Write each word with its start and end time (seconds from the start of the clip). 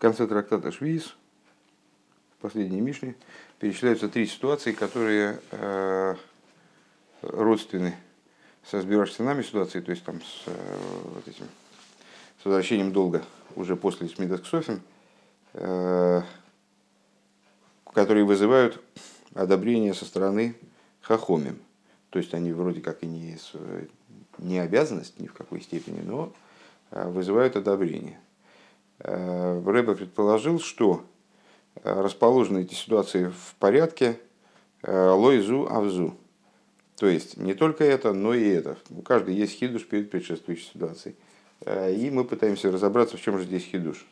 конце 0.00 0.26
трактата 0.26 0.72
Швиз, 0.72 1.14
в 2.38 2.42
последней 2.42 2.80
Мишне, 2.80 3.14
перечисляются 3.58 4.08
три 4.08 4.26
ситуации, 4.26 4.72
которые 4.72 5.40
э, 5.50 6.16
родственны 7.22 7.94
со 8.64 8.82
нами 9.22 9.42
ситуацией, 9.42 9.82
то 9.82 9.90
есть 9.90 10.04
там 10.04 10.20
с, 10.20 10.44
э, 10.46 10.78
вот 11.14 11.28
этим, 11.28 11.44
с 12.40 12.44
возвращением 12.44 12.92
долга 12.92 13.22
уже 13.56 13.76
после 13.76 14.08
Смидас 14.08 14.40
Ксофин, 14.40 14.80
э, 15.52 16.22
которые 17.92 18.24
вызывают 18.24 18.82
одобрение 19.34 19.94
со 19.94 20.04
стороны 20.04 20.56
Хахомим. 21.02 21.58
То 22.10 22.18
есть 22.18 22.34
они 22.34 22.52
вроде 22.52 22.80
как 22.80 23.02
и 23.02 23.06
не, 23.06 23.36
не 24.38 24.58
обязанность 24.58 25.20
ни 25.20 25.26
в 25.26 25.32
какой 25.32 25.60
степени, 25.60 26.00
но 26.00 26.32
э, 26.90 27.08
вызывают 27.08 27.56
одобрение. 27.56 28.18
Э, 29.02 29.62
Рэбе 29.64 29.94
предположил, 29.94 30.60
что 30.60 31.04
э, 31.82 32.00
расположены 32.00 32.62
эти 32.62 32.74
ситуации 32.74 33.28
в 33.28 33.54
порядке 33.58 34.18
лойзу 34.82 35.68
авзу. 35.70 36.14
То 36.96 37.06
есть 37.06 37.36
не 37.36 37.52
только 37.52 37.84
это, 37.84 38.14
но 38.14 38.32
и 38.32 38.48
это. 38.48 38.78
У 38.88 39.02
каждого 39.02 39.34
есть 39.34 39.52
хидуш 39.58 39.86
перед 39.86 40.10
предшествующей 40.10 40.70
ситуацией. 40.72 41.16
И 41.66 42.10
мы 42.10 42.24
пытаемся 42.24 42.72
разобраться, 42.72 43.18
в 43.18 43.20
чем 43.20 43.36
же 43.36 43.44
здесь 43.44 43.64
хидуш. 43.64 44.06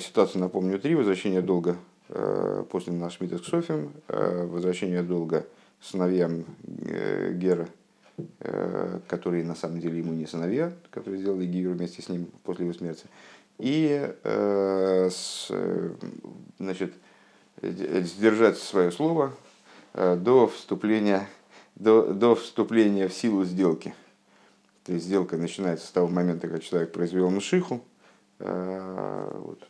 Ситуация, 0.00 0.40
напомню, 0.40 0.80
три. 0.80 0.96
Возвращение 0.96 1.40
долга 1.40 1.76
после 2.70 2.92
Нашмита 2.94 3.38
к 3.38 3.44
Софим, 3.44 3.92
возвращение 4.08 5.04
долга 5.04 5.46
сыновьям 5.80 6.44
Гера 6.64 7.68
Э, 8.40 8.98
которые 9.06 9.44
на 9.44 9.54
самом 9.54 9.78
деле 9.78 9.98
ему 9.98 10.12
не 10.12 10.26
сыновья, 10.26 10.72
которые 10.90 11.20
сделали 11.20 11.46
Гиюр 11.46 11.74
вместе 11.74 12.02
с 12.02 12.08
ним 12.08 12.26
после 12.42 12.64
его 12.64 12.74
смерти. 12.74 13.04
И 13.58 14.14
э, 14.22 15.10
значит, 16.58 16.94
сдержать 17.60 18.58
свое 18.58 18.92
слово 18.92 19.34
э, 19.94 20.16
до 20.16 20.46
вступления, 20.46 21.28
до, 21.74 22.12
до 22.12 22.34
вступления 22.34 23.08
в 23.08 23.14
силу 23.14 23.44
сделки. 23.44 23.94
То 24.84 24.92
есть 24.92 25.06
сделка 25.06 25.36
начинается 25.36 25.86
с 25.86 25.90
того 25.90 26.08
момента, 26.08 26.46
когда 26.46 26.60
человек 26.60 26.92
произвел 26.92 27.30
мшиху, 27.30 27.82
вот, 28.38 29.68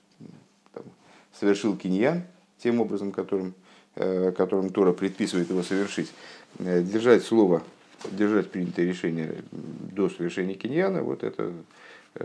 там, 0.74 0.84
совершил 1.32 1.76
киньян 1.76 2.22
тем 2.58 2.80
образом, 2.80 3.10
которым, 3.10 3.54
которым 3.94 4.70
Тора 4.70 4.92
предписывает 4.92 5.48
его 5.48 5.62
совершить. 5.62 6.12
Держать 6.58 7.24
слово 7.24 7.62
держать 8.10 8.50
принятое 8.50 8.86
решение 8.86 9.42
до 9.50 10.08
совершения 10.08 10.54
киньяна, 10.54 11.02
вот 11.02 11.22
это 11.22 11.44
э, 11.44 11.52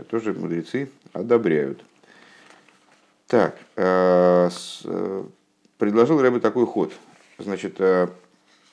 тоже 0.08 0.32
мудрецы 0.32 0.90
одобряют. 1.12 1.84
Так, 3.26 3.58
э, 3.76 4.50
э, 4.84 5.24
предложил 5.78 6.20
Рэбе 6.20 6.40
такой 6.40 6.66
ход. 6.66 6.92
Значит, 7.38 7.80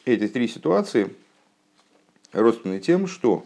эти 0.06 0.28
три 0.28 0.48
ситуации 0.48 1.16
родственны 2.32 2.80
тем, 2.80 3.08
что 3.08 3.44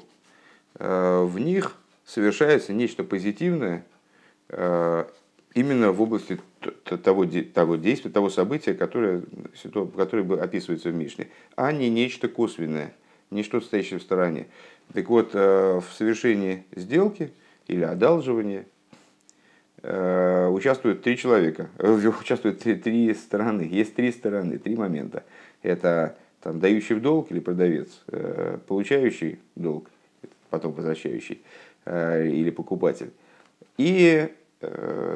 в 0.78 1.40
них 1.40 1.78
совершается 2.06 2.74
нечто 2.74 3.06
позитивное 3.06 3.86
именно 4.50 5.94
в 5.94 6.02
области 6.02 6.38
того, 6.84 7.26
того 7.54 7.76
действия, 7.78 8.12
того 8.12 8.30
события, 8.30 8.74
которое, 8.74 9.24
которое 9.96 10.44
описывается 10.44 10.90
в 10.90 10.96
Мишне, 10.96 11.30
а 11.56 11.72
не 11.72 11.90
нечто 11.90 12.28
косвенное– 12.28 12.94
не 13.32 13.44
что-то 13.44 13.66
стоящее 13.66 14.00
в 14.00 14.04
стороне. 14.04 14.48
Так 14.94 15.10
вот, 15.10 15.32
э, 15.34 15.80
в 15.80 15.94
совершении 15.94 16.64
сделки 16.76 17.32
или 17.68 17.84
одалживания 17.84 18.66
э, 19.82 20.48
участвуют 20.48 21.04
три 21.04 21.18
человека, 21.18 21.70
э, 21.78 21.92
участвуют 21.92 22.60
три, 22.60 22.76
три 22.76 23.14
стороны. 23.14 23.62
Есть 23.62 23.96
три 23.96 24.12
стороны, 24.12 24.58
три 24.58 24.76
момента. 24.76 25.24
Это 25.62 26.18
там, 26.42 26.60
дающий 26.60 26.96
в 26.96 27.02
долг 27.02 27.32
или 27.32 27.40
продавец, 27.40 28.04
получающий 28.68 29.40
долг, 29.56 29.90
потом 30.52 30.74
возвращающий, 30.74 31.42
или 31.88 32.52
покупатель. 32.52 33.12
И, 33.80 34.32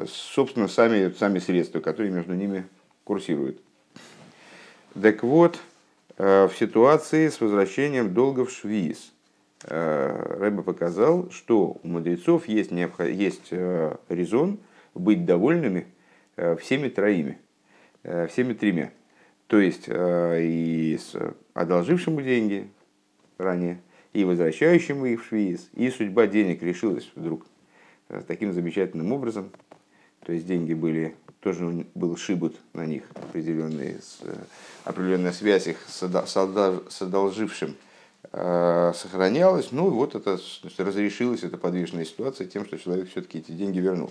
собственно, 0.08 0.66
сами, 0.66 1.14
сами 1.16 1.38
средства, 1.38 1.78
которые 1.78 2.10
между 2.10 2.34
ними 2.34 2.64
курсируют. 3.04 3.60
Так 5.00 5.22
вот, 5.22 5.60
Э, 6.22 6.48
в 6.48 6.58
ситуации 6.58 7.28
с 7.30 7.40
возвращением 7.40 8.12
долга 8.12 8.44
в 8.44 8.50
Швиз. 8.50 9.10
Э, 9.64 10.36
Рэбе 10.38 10.62
показал, 10.62 11.30
что 11.30 11.78
у 11.82 11.88
мудрецов 11.88 12.48
есть, 12.48 12.70
необход... 12.70 13.08
есть 13.08 13.48
э, 13.50 13.96
резон 14.08 14.58
быть 14.94 15.24
довольными 15.24 15.86
всеми 16.58 16.88
троими, 16.88 17.38
всеми 18.02 18.54
тремя. 18.54 18.92
То 19.46 19.58
есть 19.58 19.88
и 19.88 20.98
с 20.98 21.14
одолжившему 21.52 22.22
деньги 22.22 22.70
ранее, 23.36 23.78
и 24.14 24.24
возвращающему 24.24 25.04
их 25.06 25.22
в 25.22 25.26
Швиз, 25.26 25.68
и 25.74 25.90
судьба 25.90 26.26
денег 26.26 26.62
решилась 26.62 27.10
вдруг 27.14 27.46
таким 28.26 28.54
замечательным 28.54 29.12
образом. 29.12 29.50
То 30.24 30.32
есть 30.32 30.46
деньги 30.46 30.72
были 30.72 31.14
тоже 31.40 31.86
был 31.94 32.16
шибут 32.16 32.56
на 32.74 32.86
них 32.86 33.04
определенные, 33.14 33.98
э, 34.22 34.34
определенная 34.84 35.32
связь 35.32 35.66
их 35.66 35.78
с 35.88 37.02
одолжившим 37.02 37.76
э, 38.32 38.92
сохранялась. 38.94 39.72
Ну 39.72 39.88
и 39.88 39.90
вот 39.90 40.14
это 40.14 40.38
разрешилась 40.78 41.42
эта 41.42 41.56
подвижная 41.56 42.04
ситуация 42.04 42.46
тем, 42.46 42.64
что 42.64 42.78
человек 42.78 43.10
все-таки 43.10 43.38
эти 43.38 43.52
деньги 43.52 43.78
вернул. 43.78 44.10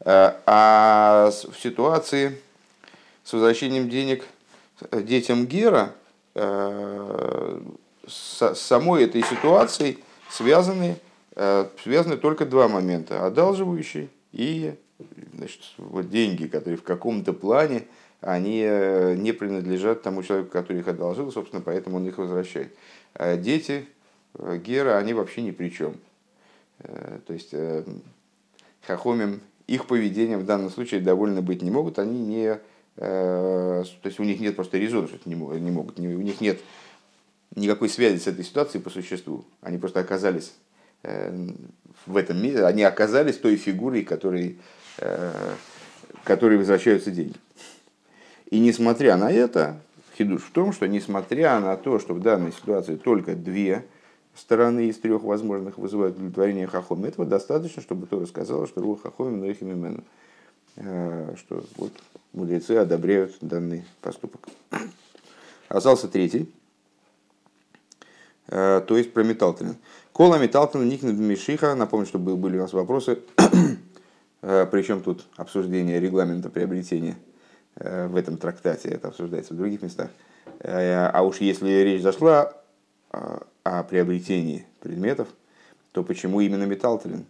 Э, 0.00 0.34
а 0.46 1.30
в 1.30 1.58
ситуации 1.58 2.38
с 3.24 3.32
возвращением 3.32 3.88
денег 3.88 4.24
детям 4.92 5.46
Гера 5.46 5.92
с 6.34 8.54
самой 8.54 9.04
этой 9.04 9.22
ситуацией 9.22 9.98
связаны, 10.30 10.96
связаны 11.82 12.16
только 12.16 12.46
два 12.46 12.68
момента. 12.68 13.26
Одалживающий 13.26 14.08
и 14.32 14.74
значит, 15.34 15.60
вот 15.78 16.10
деньги, 16.10 16.46
которые 16.46 16.76
в 16.76 16.82
каком-то 16.82 17.32
плане, 17.32 17.84
они 18.20 18.62
э, 18.64 19.14
не 19.16 19.32
принадлежат 19.32 20.02
тому 20.02 20.22
человеку, 20.22 20.50
который 20.50 20.80
их 20.80 20.88
одолжил, 20.88 21.30
собственно, 21.30 21.62
поэтому 21.62 21.96
он 21.96 22.08
их 22.08 22.18
возвращает. 22.18 22.74
А 23.18 23.36
дети 23.36 23.86
э, 24.34 24.58
Гера, 24.64 24.96
они 24.96 25.12
вообще 25.12 25.42
ни 25.42 25.50
при 25.50 25.68
чем. 25.68 25.96
Э, 26.78 27.18
то 27.26 27.32
есть 27.32 27.54
Хахомим, 28.86 29.40
их 29.66 29.86
поведением 29.86 30.40
в 30.40 30.46
данном 30.46 30.70
случае 30.70 31.00
довольно 31.00 31.42
быть 31.42 31.60
не 31.62 31.70
могут, 31.70 31.98
они 31.98 32.18
не... 32.18 32.58
То 32.96 33.84
есть 34.02 34.18
у 34.18 34.24
них 34.24 34.40
нет 34.40 34.56
просто 34.56 34.76
резона, 34.76 35.06
что 35.06 35.16
это 35.16 35.28
не 35.28 35.36
могут, 35.36 36.00
у 36.00 36.02
них 36.02 36.40
нет 36.40 36.58
никакой 37.54 37.88
связи 37.88 38.18
с 38.18 38.26
этой 38.26 38.44
ситуацией 38.44 38.82
по 38.82 38.90
существу. 38.90 39.44
Они 39.60 39.78
просто 39.78 40.00
оказались 40.00 40.52
в 41.04 42.16
этом 42.16 42.42
мире, 42.42 42.64
они 42.64 42.82
оказались 42.82 43.36
той 43.36 43.54
фигурой, 43.54 44.02
которой 44.02 44.58
Э, 44.98 45.54
которые 46.24 46.58
возвращаются 46.58 47.10
деньги. 47.10 47.36
И 48.50 48.58
несмотря 48.58 49.16
на 49.16 49.30
это, 49.30 49.80
хидуш 50.18 50.42
в 50.42 50.50
том, 50.50 50.72
что 50.72 50.88
несмотря 50.88 51.60
на 51.60 51.76
то, 51.76 51.98
что 51.98 52.12
в 52.12 52.20
данной 52.20 52.52
ситуации 52.52 52.96
только 52.96 53.34
две 53.34 53.86
стороны 54.34 54.88
из 54.88 54.98
трех 54.98 55.22
возможных 55.22 55.78
вызывают 55.78 56.16
удовлетворение 56.16 56.66
хахом, 56.66 57.04
этого 57.04 57.26
достаточно, 57.26 57.80
чтобы 57.80 58.06
Тора 58.06 58.26
сказала, 58.26 58.66
что 58.66 58.82
рух 58.82 59.02
хахом 59.02 59.44
и 59.44 59.52
имену, 59.52 60.02
э, 60.76 61.34
что 61.36 61.64
вот 61.76 61.92
мудрецы 62.32 62.72
одобряют 62.72 63.36
данный 63.40 63.84
поступок. 64.00 64.48
Остался 65.68 66.08
третий, 66.08 66.52
э, 68.48 68.82
то 68.86 68.96
есть 68.96 69.12
про 69.12 69.22
Металтин. 69.22 69.76
Кола 70.12 70.38
Металтин 70.38 70.88
Никна 70.88 71.12
Мишиха, 71.12 71.74
напомню, 71.76 72.06
что 72.06 72.18
были 72.18 72.58
у 72.58 72.62
нас 72.62 72.72
вопросы. 72.72 73.20
Э, 74.40 74.68
Причем 74.70 75.02
тут 75.02 75.26
обсуждение 75.36 75.98
регламента 75.98 76.48
приобретения 76.48 77.16
в 77.78 78.16
этом 78.16 78.36
трактате, 78.36 78.88
это 78.88 79.08
обсуждается 79.08 79.54
в 79.54 79.56
других 79.56 79.82
местах. 79.82 80.10
Э, 80.60 81.06
а 81.06 81.22
уж 81.22 81.38
если 81.40 81.70
речь 81.70 82.02
зашла 82.02 82.52
о 83.10 83.82
приобретении 83.84 84.66
предметов, 84.80 85.28
то 85.92 86.02
почему 86.02 86.40
именно 86.40 86.64
металлтелен? 86.64 87.24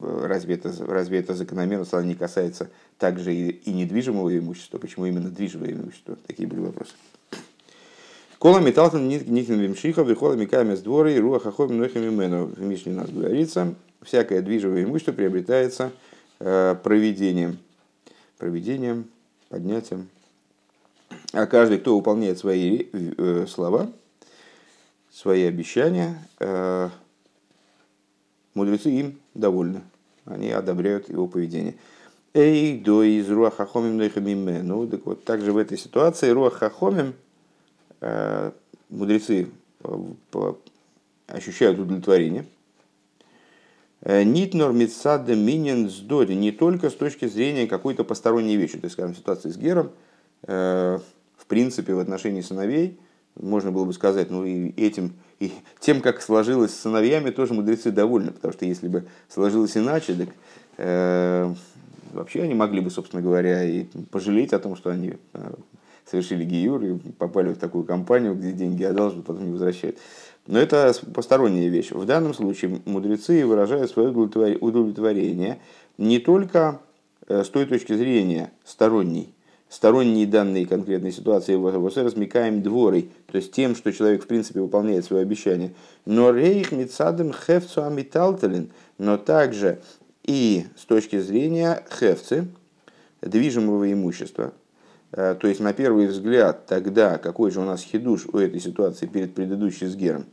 Разве 0.00 0.54
это, 0.54 0.72
разве 0.86 1.18
это 1.18 1.34
закономерно 1.34 1.84
стало 1.84 2.02
не 2.02 2.14
касается 2.14 2.70
также 2.98 3.34
и, 3.34 3.72
недвижимого 3.72 4.36
имущества? 4.36 4.78
Почему 4.78 5.06
именно 5.06 5.30
движимое 5.30 5.72
имущество? 5.72 6.16
Такие 6.26 6.48
были 6.48 6.60
вопросы. 6.60 6.92
Кола 8.38 8.58
металлтен 8.58 9.06
никин 9.06 9.60
вимшиха, 9.60 10.02
вихола 10.02 10.34
миками 10.34 10.74
с 10.74 10.80
двора 10.80 11.10
и 11.10 11.18
руаха 11.18 11.52
хобим 11.52 11.78
нохами 11.78 12.10
мену. 12.10 12.46
В 12.46 12.60
Мишне 12.60 12.92
у 12.92 12.96
нас 12.96 13.10
говорится, 13.10 13.74
всякое 14.00 14.42
движимое 14.42 14.84
имущество 14.84 15.12
приобретается 15.12 15.92
э, 16.40 16.74
проведением, 16.82 17.58
проведением, 18.38 19.06
поднятием. 19.52 20.08
А 21.34 21.44
каждый, 21.44 21.78
кто 21.78 21.94
выполняет 21.94 22.38
свои 22.38 22.86
э, 22.90 23.46
слова, 23.46 23.92
свои 25.12 25.42
обещания, 25.42 26.26
э, 26.40 26.88
мудрецы 28.54 28.88
им 28.88 29.20
довольны. 29.34 29.82
Они 30.24 30.50
одобряют 30.50 31.10
его 31.10 31.26
поведение. 31.26 31.74
Эй, 32.32 32.78
до 32.78 33.02
из 33.02 33.28
руахахомим. 33.28 33.98
Ну, 34.66 34.86
так 34.86 35.04
вот, 35.04 35.24
также 35.24 35.52
в 35.52 35.58
этой 35.58 35.76
ситуации 35.76 36.30
руахахомим, 36.30 37.12
мудрецы 38.88 39.50
ощущают 41.26 41.78
удовлетворение. 41.78 42.46
Нитнор 44.04 44.72
митсада 44.72 45.36
минин 45.36 45.88
сдори 45.88 46.34
не 46.34 46.50
только 46.50 46.90
с 46.90 46.94
точки 46.94 47.26
зрения 47.26 47.66
какой-то 47.66 48.04
посторонней 48.04 48.56
вещи, 48.56 48.78
то 48.78 48.86
есть, 48.86 48.94
скажем, 48.94 49.14
ситуации 49.14 49.50
с 49.50 49.56
Гером, 49.56 49.92
в 50.44 51.46
принципе, 51.46 51.94
в 51.94 52.00
отношении 52.00 52.40
сыновей, 52.40 52.98
можно 53.36 53.72
было 53.72 53.84
бы 53.84 53.92
сказать, 53.92 54.30
ну 54.30 54.44
и 54.44 54.70
этим, 54.80 55.14
и 55.40 55.52
тем, 55.80 56.00
как 56.00 56.20
сложилось 56.20 56.72
с 56.72 56.80
сыновьями, 56.80 57.30
тоже 57.30 57.54
мудрецы 57.54 57.90
довольны, 57.90 58.30
потому 58.30 58.52
что 58.52 58.64
если 58.64 58.88
бы 58.88 59.04
сложилось 59.28 59.76
иначе, 59.76 60.14
так 60.14 60.28
э, 60.78 61.54
вообще 62.12 62.42
они 62.42 62.54
могли 62.54 62.80
бы, 62.80 62.90
собственно 62.90 63.22
говоря, 63.22 63.64
и 63.64 63.84
пожалеть 64.10 64.52
о 64.52 64.58
том, 64.58 64.76
что 64.76 64.90
они 64.90 65.14
э, 65.32 65.54
совершили 66.04 66.44
гиюр 66.44 66.82
и 66.84 66.98
попали 67.12 67.52
в 67.52 67.58
такую 67.58 67.84
компанию, 67.84 68.34
где 68.34 68.52
деньги 68.52 68.84
одалживают, 68.84 69.26
потом 69.26 69.46
не 69.46 69.52
возвращают. 69.52 69.98
Но 70.46 70.58
это 70.58 70.92
посторонняя 71.14 71.68
вещь. 71.68 71.92
В 71.92 72.04
данном 72.04 72.34
случае 72.34 72.80
мудрецы 72.84 73.46
выражают 73.46 73.90
свое 73.90 74.10
удовлетворение 74.10 75.60
не 75.98 76.18
только 76.18 76.80
э, 77.28 77.44
с 77.44 77.48
той 77.48 77.66
точки 77.66 77.94
зрения 77.94 78.50
сторонней, 78.64 79.32
сторонние 79.68 80.26
данные 80.26 80.66
конкретной 80.66 81.12
ситуации 81.12 81.54
в 81.54 81.96
размекаем 81.96 82.60
дворой, 82.60 83.08
то 83.26 83.36
есть 83.36 83.52
тем, 83.52 83.76
что 83.76 83.92
человек 83.92 84.24
в 84.24 84.26
принципе 84.26 84.60
выполняет 84.60 85.04
свое 85.04 85.22
обещание. 85.22 85.72
Но 86.06 86.30
рейх 86.32 86.72
мицадем 86.72 87.32
хевцу 87.32 87.84
амиталталин, 87.84 88.70
но 88.98 89.16
также 89.18 89.80
и 90.24 90.66
с 90.76 90.84
точки 90.84 91.20
зрения 91.20 91.84
хевцы, 91.98 92.48
движимого 93.20 93.90
имущества. 93.92 94.52
Э, 95.12 95.36
то 95.38 95.46
есть 95.46 95.60
на 95.60 95.72
первый 95.72 96.06
взгляд 96.06 96.66
тогда 96.66 97.18
какой 97.18 97.50
же 97.50 97.60
у 97.60 97.64
нас 97.64 97.82
хидуш 97.82 98.26
у 98.32 98.38
этой 98.38 98.60
ситуации 98.60 99.06
перед 99.06 99.34
предыдущей 99.34 99.86
с 99.86 99.94
Гером. 99.94 100.26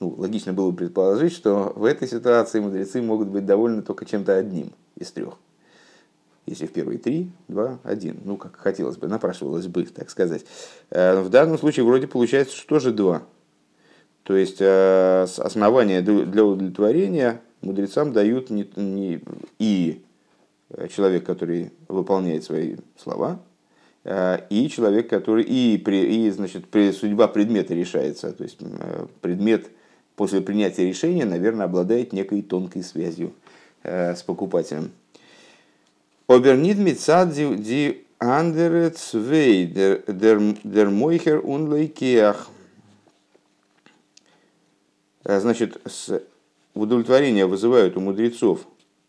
Ну, 0.00 0.14
логично 0.18 0.52
было 0.52 0.70
бы 0.70 0.76
предположить, 0.76 1.32
что 1.32 1.72
в 1.74 1.84
этой 1.84 2.08
ситуации 2.08 2.60
мудрецы 2.60 3.00
могут 3.00 3.28
быть 3.28 3.46
довольны 3.46 3.82
только 3.82 4.04
чем-то 4.04 4.36
одним 4.36 4.72
из 4.96 5.10
трех. 5.12 5.34
Если 6.46 6.66
в 6.66 6.72
первые 6.72 6.98
три, 6.98 7.30
два, 7.48 7.78
один. 7.84 8.18
Ну, 8.24 8.36
как 8.36 8.56
хотелось 8.56 8.98
бы, 8.98 9.08
напрашивалось 9.08 9.66
бы, 9.66 9.84
так 9.84 10.10
сказать. 10.10 10.44
Э, 10.90 11.20
в 11.20 11.30
данном 11.30 11.58
случае 11.58 11.86
вроде 11.86 12.06
получается, 12.06 12.54
что 12.54 12.68
тоже 12.68 12.92
два. 12.92 13.22
То 14.24 14.36
есть 14.36 14.58
э, 14.60 15.26
основания 15.38 16.02
для 16.02 16.44
удовлетворения 16.44 17.40
мудрецам 17.62 18.12
дают 18.12 18.50
не, 18.50 18.68
не, 18.76 19.22
и 19.58 20.02
человек, 20.90 21.24
который 21.24 21.72
выполняет 21.88 22.44
свои 22.44 22.76
слова, 22.96 23.40
и 24.04 24.68
человек, 24.70 25.08
который 25.08 25.44
и, 25.44 25.78
при, 25.78 26.26
и 26.26 26.30
значит, 26.30 26.66
при, 26.66 26.92
судьба 26.92 27.26
предмета 27.28 27.74
решается. 27.74 28.32
То 28.32 28.44
есть 28.44 28.58
предмет 29.22 29.70
после 30.14 30.40
принятия 30.40 30.86
решения, 30.86 31.24
наверное, 31.24 31.64
обладает 31.66 32.12
некой 32.12 32.42
тонкой 32.42 32.82
связью 32.82 33.32
с 33.82 34.22
покупателем. 34.22 34.90
Обернит 36.26 36.78
мицад 36.78 37.32
ди 37.32 38.04
андере 38.18 38.90
цвей 38.90 39.66
дер 39.66 40.90
мойхер 40.90 41.40
ун 41.44 41.72
лейкеах. 41.72 42.48
Удовлетворения 46.74 47.46
вызывают 47.46 47.96
у 47.96 48.00
мудрецов 48.00 48.66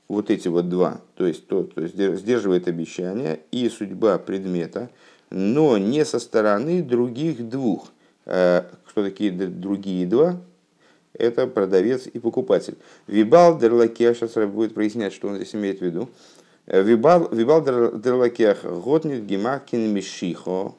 вот 0.08 0.30
эти 0.30 0.48
вот 0.48 0.70
два, 0.70 1.02
то 1.16 1.26
есть 1.26 1.48
тот, 1.48 1.72
кто 1.72 1.88
сдерживает 1.88 2.68
обещания 2.68 3.40
и 3.52 3.68
судьба 3.70 4.18
предмета, 4.20 4.90
но 5.32 5.78
не 5.78 6.06
со 6.06 6.20
стороны 6.20 6.84
других 6.84 7.50
двух. 7.50 7.92
Кто 8.24 8.68
такие 8.96 9.32
другие 9.32 10.06
два? 10.06 10.40
Это 11.14 11.48
продавец 11.48 12.08
и 12.08 12.20
покупатель. 12.20 12.78
Вибал 13.08 13.58
дерлакеа, 13.58 14.14
сейчас 14.14 14.34
будет 14.50 14.74
прояснять, 14.74 15.14
что 15.14 15.30
он 15.30 15.38
здесь 15.38 15.56
имеет 15.56 15.80
в 15.80 15.82
виду. 15.82 16.10
Вибал 16.68 17.30
дерлакех 17.64 18.64
готнит 18.64 19.26
гемакин 19.26 19.94
мишихо, 19.94 20.74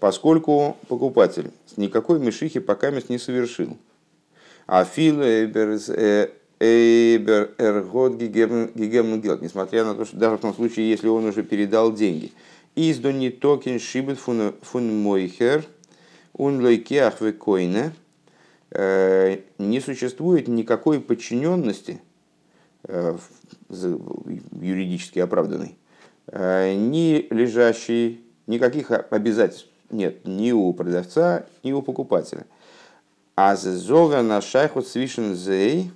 поскольку 0.00 0.76
покупатель 0.88 1.50
никакой 1.76 2.20
мишихи 2.20 2.60
пока 2.60 2.90
не 2.90 3.18
совершил. 3.18 3.76
А 4.66 4.84
фил 4.84 5.20
эйбер 6.62 7.54
эргот 7.58 8.14
гигемнгелт, 8.14 9.42
несмотря 9.42 9.84
на 9.84 9.94
то, 9.94 10.04
что 10.04 10.16
даже 10.16 10.36
в 10.36 10.40
том 10.40 10.54
случае, 10.54 10.88
если 10.90 11.08
он 11.08 11.24
уже 11.24 11.42
передал 11.42 11.92
деньги. 11.92 12.32
Издони 12.76 13.30
токен 13.30 13.80
шибет 13.80 14.18
фун 14.18 15.02
мойхер, 15.02 15.64
ун 16.32 16.62
лойкеах 16.62 17.20
векойне, 17.20 17.92
не 18.70 19.80
существует 19.84 20.46
никакой 20.46 21.00
подчиненности 21.00 22.00
э, 22.84 23.18
юридически 23.68 25.18
оправданный, 25.18 25.76
э, 26.28 26.74
ни 26.74 27.26
лежащий, 27.30 28.24
никаких 28.46 28.90
обязательств 29.10 29.66
нет 29.90 30.26
ни 30.26 30.52
у 30.52 30.72
продавца, 30.72 31.44
ни 31.62 31.72
у 31.72 31.82
покупателя. 31.82 32.46
А 33.34 33.56
зовя 33.56 34.22
на 34.22 34.40
шайхут 34.40 34.86
свишен 34.86 35.34
зей 35.34 35.90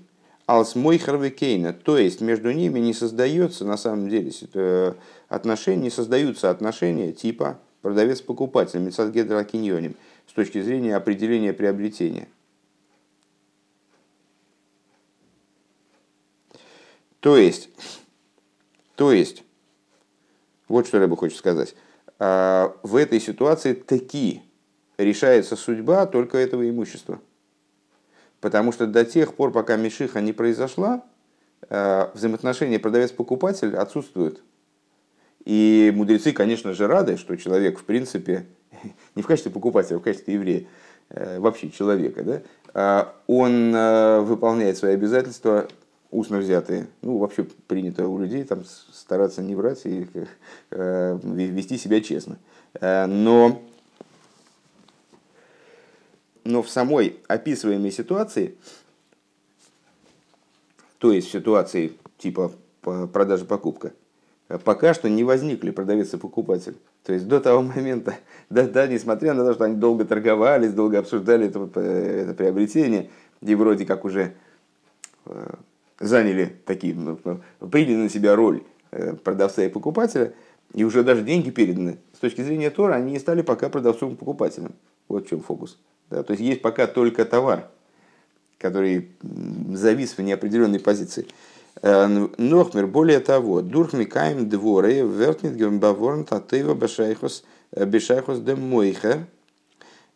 алс 0.46 0.74
мой 0.74 0.98
харвекейна. 0.98 1.72
То 1.72 1.98
есть 1.98 2.20
между 2.20 2.52
ними 2.52 2.78
не 2.78 2.94
создается 2.94 3.64
на 3.64 3.76
самом 3.76 4.08
деле 4.08 4.32
э, 4.54 4.94
отношения, 5.28 5.82
не 5.82 5.90
создаются 5.90 6.50
отношения 6.50 7.12
типа 7.12 7.58
продавец-покупатель, 7.82 8.80
мецад 8.80 9.12
гедра 9.12 9.44
с 9.44 10.32
точки 10.32 10.60
зрения 10.60 10.96
определения 10.96 11.52
приобретения. 11.52 12.28
То 17.20 17.36
есть, 17.36 17.70
то 18.94 19.12
есть, 19.12 19.42
вот 20.68 20.86
что 20.86 20.98
Рэба 20.98 21.16
хочет 21.16 21.38
сказать. 21.38 21.74
А, 22.18 22.76
в 22.82 22.96
этой 22.96 23.20
ситуации 23.20 23.72
таки 23.72 24.42
решается 24.98 25.56
судьба 25.56 26.06
только 26.06 26.38
этого 26.38 26.68
имущества. 26.68 27.20
Потому 28.46 28.70
что 28.70 28.86
до 28.86 29.04
тех 29.04 29.34
пор, 29.34 29.50
пока 29.50 29.74
Мишиха 29.74 30.20
не 30.20 30.32
произошла, 30.32 31.02
а, 31.68 32.12
взаимоотношения 32.14 32.78
продавец-покупатель 32.78 33.74
отсутствуют. 33.74 34.40
И 35.44 35.92
мудрецы, 35.92 36.30
конечно 36.30 36.72
же, 36.72 36.86
рады, 36.86 37.16
что 37.16 37.34
человек, 37.34 37.80
в 37.80 37.82
принципе, 37.82 38.46
не 39.16 39.22
в 39.22 39.26
качестве 39.26 39.50
покупателя, 39.50 39.96
а 39.96 39.98
в 39.98 40.02
качестве 40.02 40.34
еврея, 40.34 40.66
э, 41.08 41.40
вообще 41.40 41.72
человека, 41.72 42.22
да, 42.22 42.42
а, 42.72 43.16
он 43.26 43.74
э, 43.74 44.20
выполняет 44.20 44.78
свои 44.78 44.94
обязательства 44.94 45.66
устно 46.12 46.38
взятые. 46.38 46.86
Ну, 47.02 47.18
вообще 47.18 47.48
принято 47.66 48.06
у 48.06 48.16
людей 48.16 48.44
там 48.44 48.62
стараться 48.92 49.42
не 49.42 49.56
врать 49.56 49.80
и 49.86 50.06
э, 50.70 51.18
вести 51.20 51.78
себя 51.78 52.00
честно. 52.00 52.38
Э, 52.80 53.06
но, 53.06 53.60
но 56.46 56.62
в 56.62 56.70
самой 56.70 57.18
описываемой 57.28 57.90
ситуации, 57.90 58.54
то 60.98 61.12
есть 61.12 61.28
в 61.28 61.32
ситуации 61.32 61.92
типа 62.18 62.52
продажа-покупка, 62.80 63.92
пока 64.64 64.94
что 64.94 65.08
не 65.08 65.24
возникли 65.24 65.70
продавец 65.70 66.14
и 66.14 66.16
покупатель. 66.16 66.76
То 67.02 67.12
есть 67.12 67.28
до 67.28 67.40
того 67.40 67.62
момента, 67.62 68.16
да, 68.50 68.66
да, 68.66 68.86
несмотря 68.86 69.34
на 69.34 69.44
то, 69.44 69.54
что 69.54 69.64
они 69.64 69.76
долго 69.76 70.04
торговались, 70.04 70.72
долго 70.72 70.98
обсуждали 70.98 71.46
это, 71.48 71.80
это 71.80 72.34
приобретение, 72.34 73.10
и 73.42 73.54
вроде 73.54 73.84
как 73.84 74.04
уже 74.04 74.34
э, 75.26 75.54
заняли 76.00 76.56
такие, 76.64 76.94
ну, 76.94 77.18
ну, 77.24 77.68
приняли 77.68 77.96
на 77.96 78.08
себя 78.08 78.34
роль 78.34 78.62
э, 78.92 79.14
продавца 79.14 79.64
и 79.64 79.68
покупателя, 79.68 80.32
и 80.72 80.84
уже 80.84 81.02
даже 81.02 81.22
деньги 81.22 81.50
переданы. 81.50 81.98
С 82.14 82.18
точки 82.18 82.40
зрения 82.40 82.70
Тора 82.70 82.94
они 82.94 83.12
не 83.12 83.18
стали 83.18 83.42
пока 83.42 83.68
продавцом 83.68 84.14
и 84.14 84.16
покупателем. 84.16 84.72
Вот 85.08 85.26
в 85.26 85.28
чем 85.28 85.40
фокус. 85.40 85.78
Да, 86.10 86.22
то 86.22 86.32
есть 86.32 86.42
есть 86.42 86.62
пока 86.62 86.86
только 86.86 87.24
товар, 87.24 87.68
который 88.58 89.10
завис 89.72 90.16
в 90.16 90.22
неопределенной 90.22 90.80
позиции. 90.80 91.26
Э, 91.82 92.06
Нохмер, 92.38 92.86
более 92.86 93.20
того, 93.20 93.60
дурхми 93.60 94.04
каем 94.04 94.48
дворе 94.48 95.02
вертнит 95.06 95.56
гембаворн 95.56 96.24
татева 96.24 96.74
бешайхос 96.74 97.44
э, 97.72 97.84
бешайхос 97.84 98.40
де 98.40 98.54
мойхер 98.54 99.26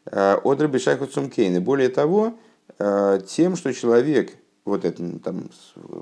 одр 0.04 0.68
бешайхос 0.68 1.12
сумкейны. 1.12 1.60
Более 1.60 1.90
того, 1.90 2.34
тем, 3.26 3.56
что 3.56 3.74
человек 3.74 4.32
вот 4.64 4.84
это, 4.84 5.18
там, 5.18 5.50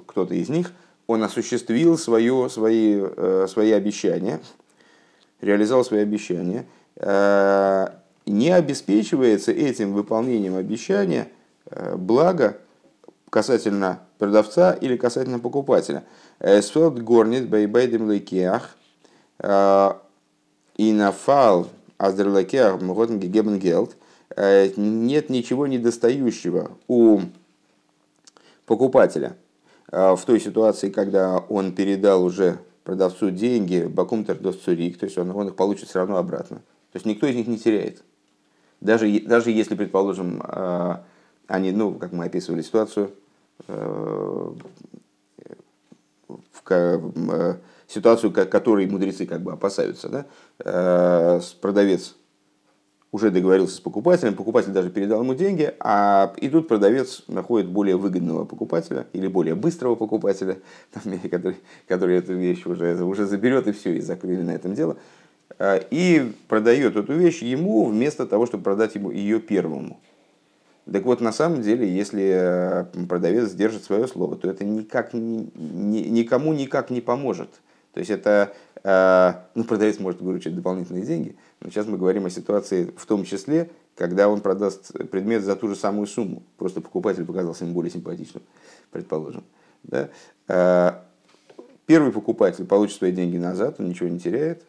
кто-то 0.07 0.35
из 0.35 0.49
них, 0.49 0.73
он 1.07 1.23
осуществил 1.23 1.97
свое, 1.97 2.49
свои, 2.51 3.01
э, 3.01 3.47
свои 3.49 3.73
обещания, 3.73 4.41
реализовал 5.41 5.85
свои 5.85 6.03
обещания, 6.03 6.67
э, 6.97 7.89
не 8.29 8.51
обеспечивается 8.51 9.53
этим 9.53 9.93
выполнением 9.93 10.57
обещания 10.57 11.29
э, 11.67 11.97
благо 11.97 12.59
касательно 13.31 14.01
продавца 14.19 14.73
или 14.73 14.97
касательно 14.97 15.39
покупателя. 15.39 16.05
Эсфелд 16.41 17.03
горнит 17.03 17.49
бейбейдем 17.49 18.11
лейкеах 18.11 18.77
и 19.41 20.93
нафал 20.93 21.69
аздерлакеах 21.99 22.81
мготн 22.81 23.19
гебен 23.19 23.59
гелд. 23.59 23.97
Нет 24.37 25.31
ничего 25.31 25.67
недостающего 25.67 26.71
у 26.89 27.21
покупателя 28.67 29.37
в 29.91 30.21
той 30.27 30.41
ситуации, 30.41 30.91
когда 30.91 31.39
он 31.39 31.73
передал 31.73 32.25
уже 32.25 32.59
продавцу 32.85 33.31
деньги, 33.31 33.83
бакумтер 33.83 34.39
цурик, 34.55 34.99
то 34.99 35.05
есть 35.05 35.19
он, 35.19 35.31
он 35.31 35.49
их 35.49 35.57
получит 35.57 35.91
все 35.91 35.99
равно 35.99 36.17
обратно. 36.17 36.57
То 36.93 36.97
есть 36.97 37.05
никто 37.05 37.27
из 37.27 37.37
них 37.37 37.47
не 37.47 37.59
теряет. 37.59 38.03
Даже, 38.81 39.21
даже 39.21 39.51
если, 39.51 39.75
предположим, 39.75 40.43
они, 41.47 41.73
ну, 41.73 41.95
как 41.95 42.13
мы 42.13 42.27
описывали 42.27 42.63
ситуацию, 42.63 43.11
в 46.69 46.71
э, 46.71 47.55
ситуацию, 47.87 48.33
которой 48.33 48.87
мудрецы 48.87 49.27
как 49.27 49.41
бы 49.41 49.53
опасаются. 49.53 50.09
Да? 50.09 50.27
Э, 50.61 51.41
продавец 51.61 52.17
уже 53.11 53.31
договорился 53.31 53.77
с 53.77 53.81
покупателем, 53.81 54.35
покупатель 54.35 54.73
даже 54.73 54.91
передал 54.91 55.23
ему 55.23 55.35
деньги, 55.35 55.75
а 55.81 56.35
и 56.37 56.49
тут 56.51 56.69
продавец 56.69 57.23
находит 57.27 57.69
более 57.69 57.97
выгодного 57.97 58.45
покупателя 58.45 59.07
или 59.15 59.27
более 59.29 59.55
быстрого 59.55 59.95
покупателя, 59.95 60.59
который, 61.31 61.57
который 61.87 62.19
эту 62.19 62.35
вещь 62.35 62.67
уже, 62.67 63.03
уже 63.03 63.25
заберет 63.25 63.67
и 63.67 63.73
все, 63.73 63.95
и 63.95 64.01
закрыли 64.01 64.43
на 64.43 64.51
этом 64.51 64.75
дело, 64.75 64.93
э, 64.93 64.97
и 65.61 66.33
продает 66.47 66.97
эту 66.97 67.15
вещь 67.15 67.43
ему 67.43 67.85
вместо 67.87 68.27
того, 68.27 68.47
чтобы 68.47 68.65
продать 68.65 68.95
ему 68.95 69.11
ее 69.11 69.41
первому. 69.41 69.99
Так 70.91 71.05
вот, 71.05 71.21
на 71.21 71.33
самом 71.33 71.61
деле, 71.61 71.87
если 71.87 72.31
э, 72.33 72.85
продавец 73.07 73.53
держит 73.53 73.85
свое 73.85 74.09
слово, 74.09 74.37
то 74.37 74.49
это 74.49 74.65
никак, 74.65 75.13
ни, 75.13 75.51
никому 75.55 76.55
никак 76.55 76.89
не 76.89 77.03
поможет. 77.03 77.51
То 77.93 78.01
есть 78.01 78.11
это, 78.11 78.55
э, 78.83 79.33
ну, 79.55 79.65
продавец 79.65 79.99
может 79.99 80.23
выручить 80.23 80.55
дополнительные 80.55 81.05
деньги, 81.05 81.37
но 81.61 81.69
сейчас 81.69 81.87
мы 81.87 81.99
говорим 81.99 82.25
о 82.25 82.31
ситуации 82.31 82.91
в 82.97 83.05
том 83.05 83.25
числе, 83.25 83.71
когда 83.97 84.29
он 84.29 84.41
продаст 84.41 84.93
предмет 85.11 85.43
за 85.43 85.57
ту 85.57 85.69
же 85.69 85.77
самую 85.77 86.07
сумму. 86.07 86.43
Просто 86.57 86.81
покупатель 86.81 87.27
показался 87.27 87.65
ему 87.65 87.75
более 87.75 87.91
симпатичным, 87.91 88.43
предположим. 88.91 89.45
Да? 89.83 90.09
Э, 90.49 90.93
первый 91.85 92.13
покупатель 92.13 92.65
получит 92.65 92.97
свои 92.97 93.13
деньги 93.13 93.37
назад, 93.37 93.77
он 93.79 93.89
ничего 93.91 94.09
не 94.09 94.21
теряет. 94.21 94.65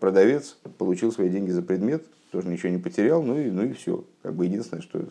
Продавец 0.00 0.56
получил 0.78 1.12
свои 1.12 1.28
деньги 1.28 1.50
за 1.50 1.62
предмет, 1.62 2.04
тоже 2.32 2.48
ничего 2.48 2.72
не 2.72 2.78
потерял, 2.78 3.22
ну 3.22 3.38
и, 3.38 3.50
ну 3.50 3.64
и 3.64 3.72
все. 3.72 4.04
Как 4.22 4.34
бы 4.34 4.46
единственное, 4.46 4.82
что 4.82 5.04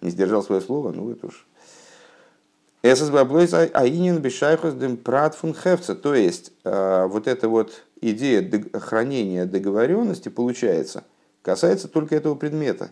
не 0.00 0.10
сдержал 0.10 0.42
свое 0.42 0.60
слово, 0.60 0.92
ну 0.92 1.10
это 1.10 1.26
уж. 1.26 1.46
Аинин 2.82 4.18
бешайхус 4.18 4.74
дем 4.74 4.96
пратфун 4.96 5.54
хевца. 5.54 5.94
То 5.94 6.14
есть, 6.14 6.52
э, 6.64 7.06
вот 7.08 7.26
эта 7.26 7.48
вот 7.48 7.82
идея 8.00 8.48
хранения 8.74 9.44
договоренности, 9.44 10.28
получается, 10.28 11.02
касается 11.42 11.88
только 11.88 12.14
этого 12.14 12.36
предмета. 12.36 12.90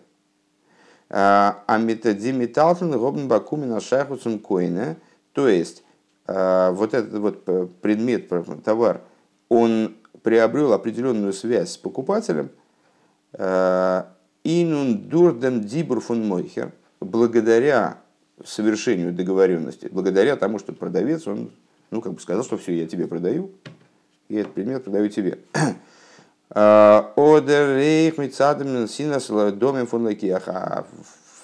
А 1.10 1.78
методимиталтен 1.78 2.92
робн 2.94 3.28
бакумина 3.28 3.80
шайхусом 3.80 4.40
коина. 4.40 4.96
То 5.32 5.48
есть, 5.48 5.84
э, 6.26 6.70
вот 6.72 6.94
этот 6.94 7.14
вот 7.20 7.44
предмет, 7.80 8.28
товар, 8.64 9.02
он 9.48 9.94
приобрел 10.24 10.72
определенную 10.72 11.32
связь 11.32 11.74
с 11.74 11.76
покупателем– 11.76 12.50
Э, 13.36 14.04
Инун 14.46 15.08
дурдем 15.08 15.62
дибур 15.62 16.00
фун 16.00 16.26
мойхер, 16.26 16.72
благодаря 17.00 17.98
совершению 18.44 19.12
договоренности, 19.12 19.88
благодаря 19.90 20.36
тому, 20.36 20.58
что 20.58 20.74
продавец, 20.74 21.26
он 21.26 21.50
ну, 21.90 22.02
как 22.02 22.12
бы 22.12 22.20
сказал, 22.20 22.44
что 22.44 22.58
все, 22.58 22.74
я 22.74 22.86
тебе 22.86 23.06
продаю, 23.06 23.52
и 24.28 24.36
этот 24.36 24.52
предмет 24.52 24.84
продаю 24.84 25.08
тебе. 25.08 25.38
Э, 26.50 27.02
Одерейх 27.16 28.18
мицадем 28.18 28.86
синас 28.86 29.28
домен 29.28 29.86
фун 29.86 30.06
а 30.06 30.86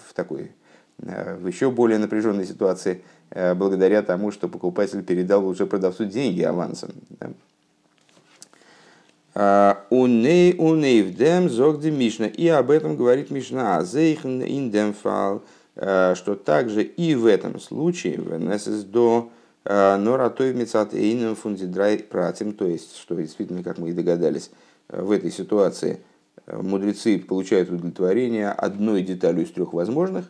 в 0.07 0.15
такой, 0.15 0.53
э, 0.99 1.37
в 1.37 1.47
еще 1.47 1.71
более 1.71 1.99
напряженной 1.99 2.47
ситуации, 2.47 3.03
благодаря 3.31 4.03
тому, 4.03 4.31
что 4.31 4.47
покупатель 4.49 5.03
передал 5.03 5.47
уже 5.47 5.67
продавцу 5.67 6.05
деньги 6.05 6.43
авансом. 6.43 6.91
Уней 9.35 10.55
унейвдем 10.59 11.49
зогди 11.49 11.91
Мишна. 11.91 12.27
И 12.27 12.49
об 12.49 12.71
этом 12.71 12.97
говорит 12.97 13.31
Мишна. 13.31 13.83
Зейхн 13.85 14.43
индемфал. 14.43 15.43
Что 15.77 16.35
также 16.35 16.83
и 16.83 17.15
в 17.15 17.25
этом 17.25 17.59
случае, 17.59 18.21
в 18.21 18.39
НСС 18.39 18.83
до 18.85 19.31
Норатой 19.65 20.53
Мецат 20.53 20.93
Эйном 20.95 21.37
Фундидрай 21.37 22.01
Пратим, 22.01 22.53
то 22.53 22.67
есть, 22.67 22.97
что 22.97 23.15
действительно, 23.15 23.63
как 23.63 23.79
мы 23.79 23.91
и 23.91 23.93
догадались, 23.93 24.51
в 24.89 25.11
этой 25.11 25.31
ситуации 25.31 26.01
мудрецы 26.47 27.19
получают 27.19 27.71
удовлетворение 27.71 28.51
одной 28.51 29.03
деталью 29.03 29.45
из 29.45 29.53
трех 29.53 29.73
возможных, 29.73 30.27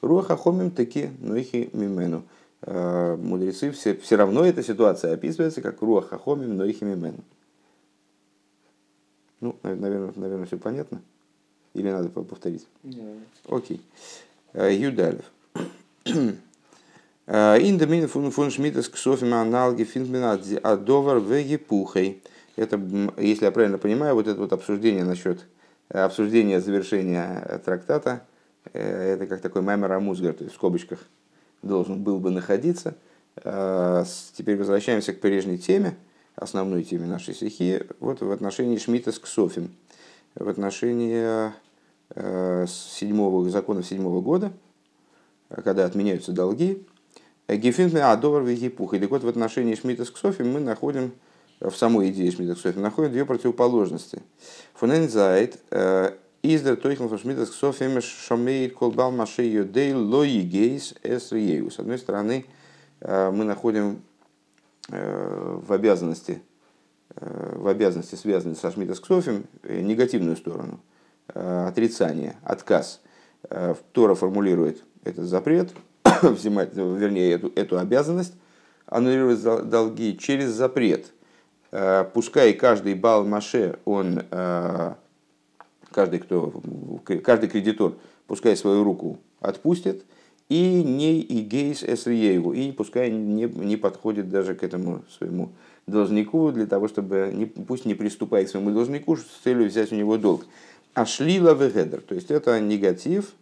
Руаха 0.00 0.36
хомим 0.36 0.70
таки 0.70 1.10
нойхи 1.20 1.68
мимену. 1.74 2.22
Мудрецы 2.64 3.72
все, 3.72 3.96
все 3.96 4.16
равно 4.16 4.46
эта 4.46 4.62
ситуация 4.62 5.12
описывается 5.12 5.60
как 5.60 5.82
Руаха 5.82 6.18
хомим 6.18 6.56
нойхи 6.56 6.84
мимену. 6.84 7.18
Ну, 9.44 9.56
наверное, 9.62 10.10
наверное, 10.16 10.46
все 10.46 10.56
понятно. 10.56 11.02
Или 11.74 11.90
надо 11.90 12.08
повторить? 12.08 12.66
Нет. 12.82 13.04
Окей. 13.46 13.78
Э, 14.54 14.72
Юдалев. 14.72 15.26
Э, 17.26 17.58
Индамин 17.58 18.08
фун 18.08 18.50
шмитас 18.50 18.88
ксофим 18.88 19.34
аналги 19.34 19.84
финтмина 19.84 20.40
адовар 20.62 21.20
веги 21.20 21.58
пухой. 21.58 22.22
Это, 22.56 22.80
если 23.18 23.44
я 23.44 23.50
правильно 23.50 23.76
понимаю, 23.76 24.14
вот 24.14 24.28
это 24.28 24.40
вот 24.40 24.54
обсуждение 24.54 25.04
насчет 25.04 25.44
э, 25.90 25.98
обсуждения 25.98 26.62
завершения 26.62 27.60
трактата, 27.66 28.24
это 28.72 29.26
как 29.26 29.42
такой 29.42 29.60
маймер 29.60 29.92
амузгар, 29.92 30.32
то 30.32 30.44
есть 30.44 30.54
в 30.54 30.58
скобочках 30.58 31.00
должен 31.62 32.02
был 32.02 32.18
бы 32.18 32.30
находиться. 32.30 32.94
Теперь 33.36 34.56
возвращаемся 34.56 35.12
к 35.12 35.20
прежней 35.20 35.58
теме 35.58 35.96
основной 36.36 36.82
теме 36.84 37.06
нашей 37.06 37.34
стихи, 37.34 37.82
вот 38.00 38.20
в 38.20 38.30
отношении 38.30 38.78
Шмита 38.78 39.12
с 39.12 39.18
Ксофим, 39.18 39.74
в 40.34 40.48
отношении 40.48 41.52
э, 42.10 42.66
седьмого, 42.66 43.48
законов 43.50 43.86
седьмого 43.86 44.20
года, 44.20 44.52
когда 45.48 45.84
отменяются 45.84 46.32
долги, 46.32 46.84
Гефинтме 47.48 48.02
Адовар 48.02 48.42
Вегипух. 48.42 48.94
И 48.94 48.98
так 48.98 49.10
вот 49.10 49.22
в 49.22 49.28
отношении 49.28 49.74
Шмита 49.74 50.04
с 50.04 50.10
Ксофим 50.10 50.52
мы 50.52 50.60
находим, 50.60 51.12
в 51.60 51.72
самой 51.72 52.10
идее 52.10 52.30
Шмита 52.30 52.54
с 52.54 52.58
Ксофим, 52.58 52.82
находим 52.82 53.12
две 53.12 53.24
противоположности. 53.24 54.22
Фунензайт 54.74 55.58
э, 55.70 56.12
Издер 56.42 56.76
Тойхен 56.76 57.08
фон 57.08 57.18
Шмита 57.18 57.46
с 57.46 57.50
Ксофим 57.50 58.00
Шамейт 58.00 58.74
Колбал 58.74 59.12
Машей 59.12 59.48
Йодей 59.50 59.92
Лои 59.92 60.40
Гейс 60.40 60.94
Эс 61.02 61.28
С 61.28 61.78
одной 61.78 61.98
стороны, 61.98 62.46
э, 63.00 63.30
мы 63.30 63.44
находим 63.44 64.02
в 64.88 65.72
обязанности, 65.72 66.42
э, 67.16 67.56
в 67.56 67.68
обязанности, 67.68 68.14
связанной 68.14 68.56
со 68.56 68.70
Шмидта 68.70 68.94
Сксофем, 68.94 69.46
э, 69.62 69.80
негативную 69.80 70.36
сторону, 70.36 70.80
отрицание, 71.26 72.36
отказ. 72.42 73.00
Тора 73.92 74.14
формулирует 74.14 74.84
этот 75.04 75.24
запрет, 75.24 75.72
взимать, 76.22 76.74
вернее, 76.74 77.32
эту, 77.32 77.50
эту 77.56 77.78
обязанность, 77.78 78.34
аннулировать 78.84 79.42
долги 79.70 80.18
через 80.18 80.50
запрет. 80.50 81.12
Пускай 82.12 82.52
каждый 82.52 82.94
бал 82.94 83.24
Маше, 83.24 83.78
он, 83.86 84.22
каждый, 85.90 86.18
кто, 86.18 86.62
каждый 87.24 87.48
кредитор, 87.48 87.94
пускай 88.26 88.54
свою 88.54 88.84
руку 88.84 89.18
отпустит, 89.40 90.04
и 90.54 90.84
не 90.84 91.20
и 91.20 91.40
гейс 91.40 91.82
эсриеву, 91.82 92.52
и 92.52 92.70
пускай 92.70 93.10
не, 93.10 93.46
не 93.46 93.76
подходит 93.76 94.30
даже 94.30 94.54
к 94.54 94.62
этому 94.62 95.02
своему 95.18 95.50
должнику 95.88 96.52
для 96.52 96.66
того, 96.66 96.86
чтобы 96.86 97.32
не, 97.32 97.46
пусть 97.46 97.86
не 97.86 97.94
приступает 97.94 98.46
к 98.46 98.50
своему 98.52 98.70
должнику 98.70 99.16
с 99.16 99.24
целью 99.42 99.66
взять 99.66 99.90
у 99.90 99.96
него 99.96 100.16
долг. 100.16 100.46
А 100.94 101.06
шлила 101.06 101.54
вегедер, 101.54 102.00
то 102.02 102.14
есть 102.14 102.30
это 102.30 102.60
негатив, 102.60 103.32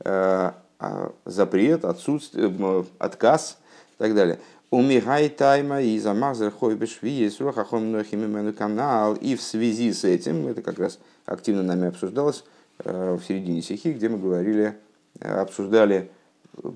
э, 0.00 0.52
а, 0.78 1.12
запрет, 1.26 1.84
отсутствие, 1.84 2.50
э, 2.58 2.84
отказ 2.98 3.58
и 3.98 3.98
так 3.98 4.14
далее. 4.14 4.38
Умигай 4.70 5.28
тайма 5.28 5.82
и 5.82 5.98
замазер 5.98 6.50
хой 6.50 6.74
бешви, 6.74 7.30
канал. 8.56 9.14
И 9.16 9.36
в 9.36 9.42
связи 9.42 9.92
с 9.92 10.04
этим, 10.04 10.46
это 10.46 10.62
как 10.62 10.78
раз 10.78 10.98
активно 11.26 11.62
нами 11.62 11.88
обсуждалось 11.88 12.44
э, 12.78 13.18
в 13.20 13.22
середине 13.26 13.60
стихи, 13.60 13.92
где 13.92 14.08
мы 14.08 14.16
говорили, 14.16 14.74
обсуждали 15.20 16.10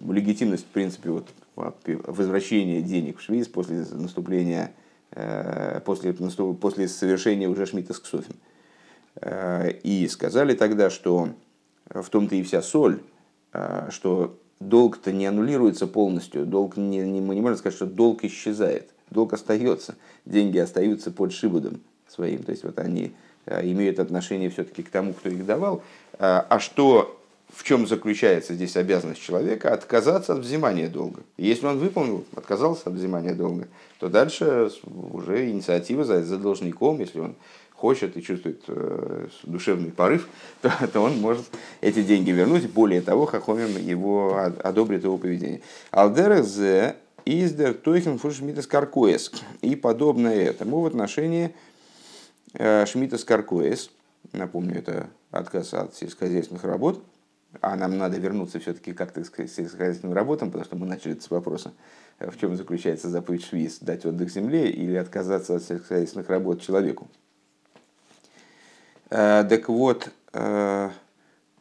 легитимность, 0.08 0.64
в 0.64 0.68
принципе, 0.68 1.10
вот, 1.10 1.28
возвращения 1.54 2.82
денег 2.82 3.18
в 3.18 3.22
Швейц 3.22 3.48
после 3.48 3.84
наступления, 3.92 4.72
э, 5.12 5.80
после, 5.84 6.12
после 6.12 6.88
совершения 6.88 7.48
уже 7.48 7.66
Шмидта 7.66 7.94
с 7.94 7.98
Ксофем. 7.98 8.36
Э, 9.16 9.70
и 9.70 10.06
сказали 10.08 10.54
тогда, 10.54 10.90
что 10.90 11.30
в 11.88 12.08
том-то 12.08 12.34
и 12.34 12.42
вся 12.42 12.62
соль, 12.62 13.00
э, 13.52 13.88
что 13.90 14.38
долг-то 14.60 15.12
не 15.12 15.26
аннулируется 15.26 15.86
полностью, 15.86 16.46
долг 16.46 16.76
не, 16.76 16.98
не, 16.98 17.20
мы 17.20 17.34
не 17.34 17.40
можем 17.40 17.58
сказать, 17.58 17.76
что 17.76 17.86
долг 17.86 18.24
исчезает. 18.24 18.90
долг 19.10 19.32
остается, 19.34 19.94
деньги 20.24 20.58
остаются 20.58 21.10
под 21.10 21.32
шибудом 21.32 21.80
своим, 22.08 22.42
то 22.42 22.52
есть 22.52 22.64
вот 22.64 22.78
они 22.78 23.12
имеют 23.46 24.00
отношение 24.00 24.50
все-таки 24.50 24.82
к 24.82 24.90
тому, 24.90 25.12
кто 25.12 25.28
их 25.28 25.46
давал. 25.46 25.82
А 26.18 26.58
что 26.58 27.16
в 27.56 27.64
чем 27.64 27.86
заключается 27.86 28.52
здесь 28.52 28.76
обязанность 28.76 29.22
человека 29.22 29.72
отказаться 29.72 30.34
от 30.34 30.40
взимания 30.40 30.88
долга. 30.88 31.22
Если 31.38 31.64
он 31.64 31.78
выполнил, 31.78 32.24
отказался 32.36 32.90
от 32.90 32.92
взимания 32.92 33.34
долга, 33.34 33.66
то 33.98 34.08
дальше 34.08 34.70
уже 34.84 35.50
инициатива 35.50 36.04
за, 36.04 36.22
за 36.22 36.36
должником, 36.36 37.00
если 37.00 37.18
он 37.18 37.34
хочет 37.74 38.14
и 38.18 38.22
чувствует 38.22 38.62
э, 38.68 39.28
душевный 39.44 39.90
порыв, 39.90 40.28
то, 40.60 40.70
то 40.92 41.00
он 41.00 41.18
может 41.18 41.46
эти 41.80 42.02
деньги 42.02 42.30
вернуть. 42.30 42.68
Более 42.68 43.00
того, 43.00 43.24
Хахомим 43.24 43.78
его 43.78 44.38
одобрит 44.62 45.04
его 45.04 45.16
поведение. 45.16 45.62
Алдера 45.90 46.42
зе 46.42 46.96
издер 47.24 47.72
тойхен 47.72 48.18
фур 48.18 48.34
шмитас 48.34 48.66
каркоес. 48.66 49.32
И 49.62 49.76
подобное 49.76 50.42
этому 50.42 50.80
в 50.80 50.86
отношении 50.86 51.54
э, 52.52 52.84
шмитас 52.84 53.24
каркоес. 53.24 53.90
Напомню, 54.32 54.76
это 54.76 55.08
отказ 55.30 55.72
от 55.72 55.96
сельскохозяйственных 55.96 56.62
работ– 56.64 57.02
а 57.60 57.76
нам 57.76 57.98
надо 57.98 58.18
вернуться 58.18 58.58
все-таки 58.58 58.92
как-то 58.92 59.22
к 59.22 59.48
сельскохозяйственным 59.48 60.14
работам, 60.14 60.50
потому 60.50 60.64
что 60.64 60.76
мы 60.76 60.86
начали 60.86 61.18
с 61.18 61.30
вопроса, 61.30 61.72
в 62.18 62.38
чем 62.38 62.56
заключается 62.56 63.08
заповедь 63.08 63.44
Швиз, 63.44 63.78
дать 63.80 64.04
отдых 64.04 64.30
земле 64.30 64.70
или 64.70 64.96
отказаться 64.96 65.56
от 65.56 65.62
сельскохозяйственных 65.62 66.28
работ 66.28 66.60
человеку. 66.60 67.08
Э, 69.10 69.44
так 69.48 69.68
вот, 69.68 70.10
э, 70.32 70.90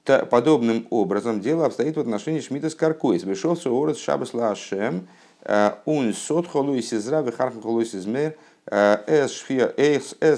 подобным 0.04 0.88
образом 0.90 1.42
дело 1.42 1.66
обстоит 1.66 1.98
в 1.98 2.00
отношении 2.00 2.40
Шмита 2.40 2.70
с 2.70 2.76
Каркоис. 2.76 3.24
Вышел 3.24 3.56
Суорец 3.56 3.98
Шабас 3.98 4.34
Лашем, 4.34 5.08
ун 5.86 6.14
сот 6.14 6.48
холуис 6.48 6.94
изра, 6.94 7.22
вихархан 7.22 7.62
холуис 7.62 7.94
измер, 7.94 8.36
эс 8.68 9.42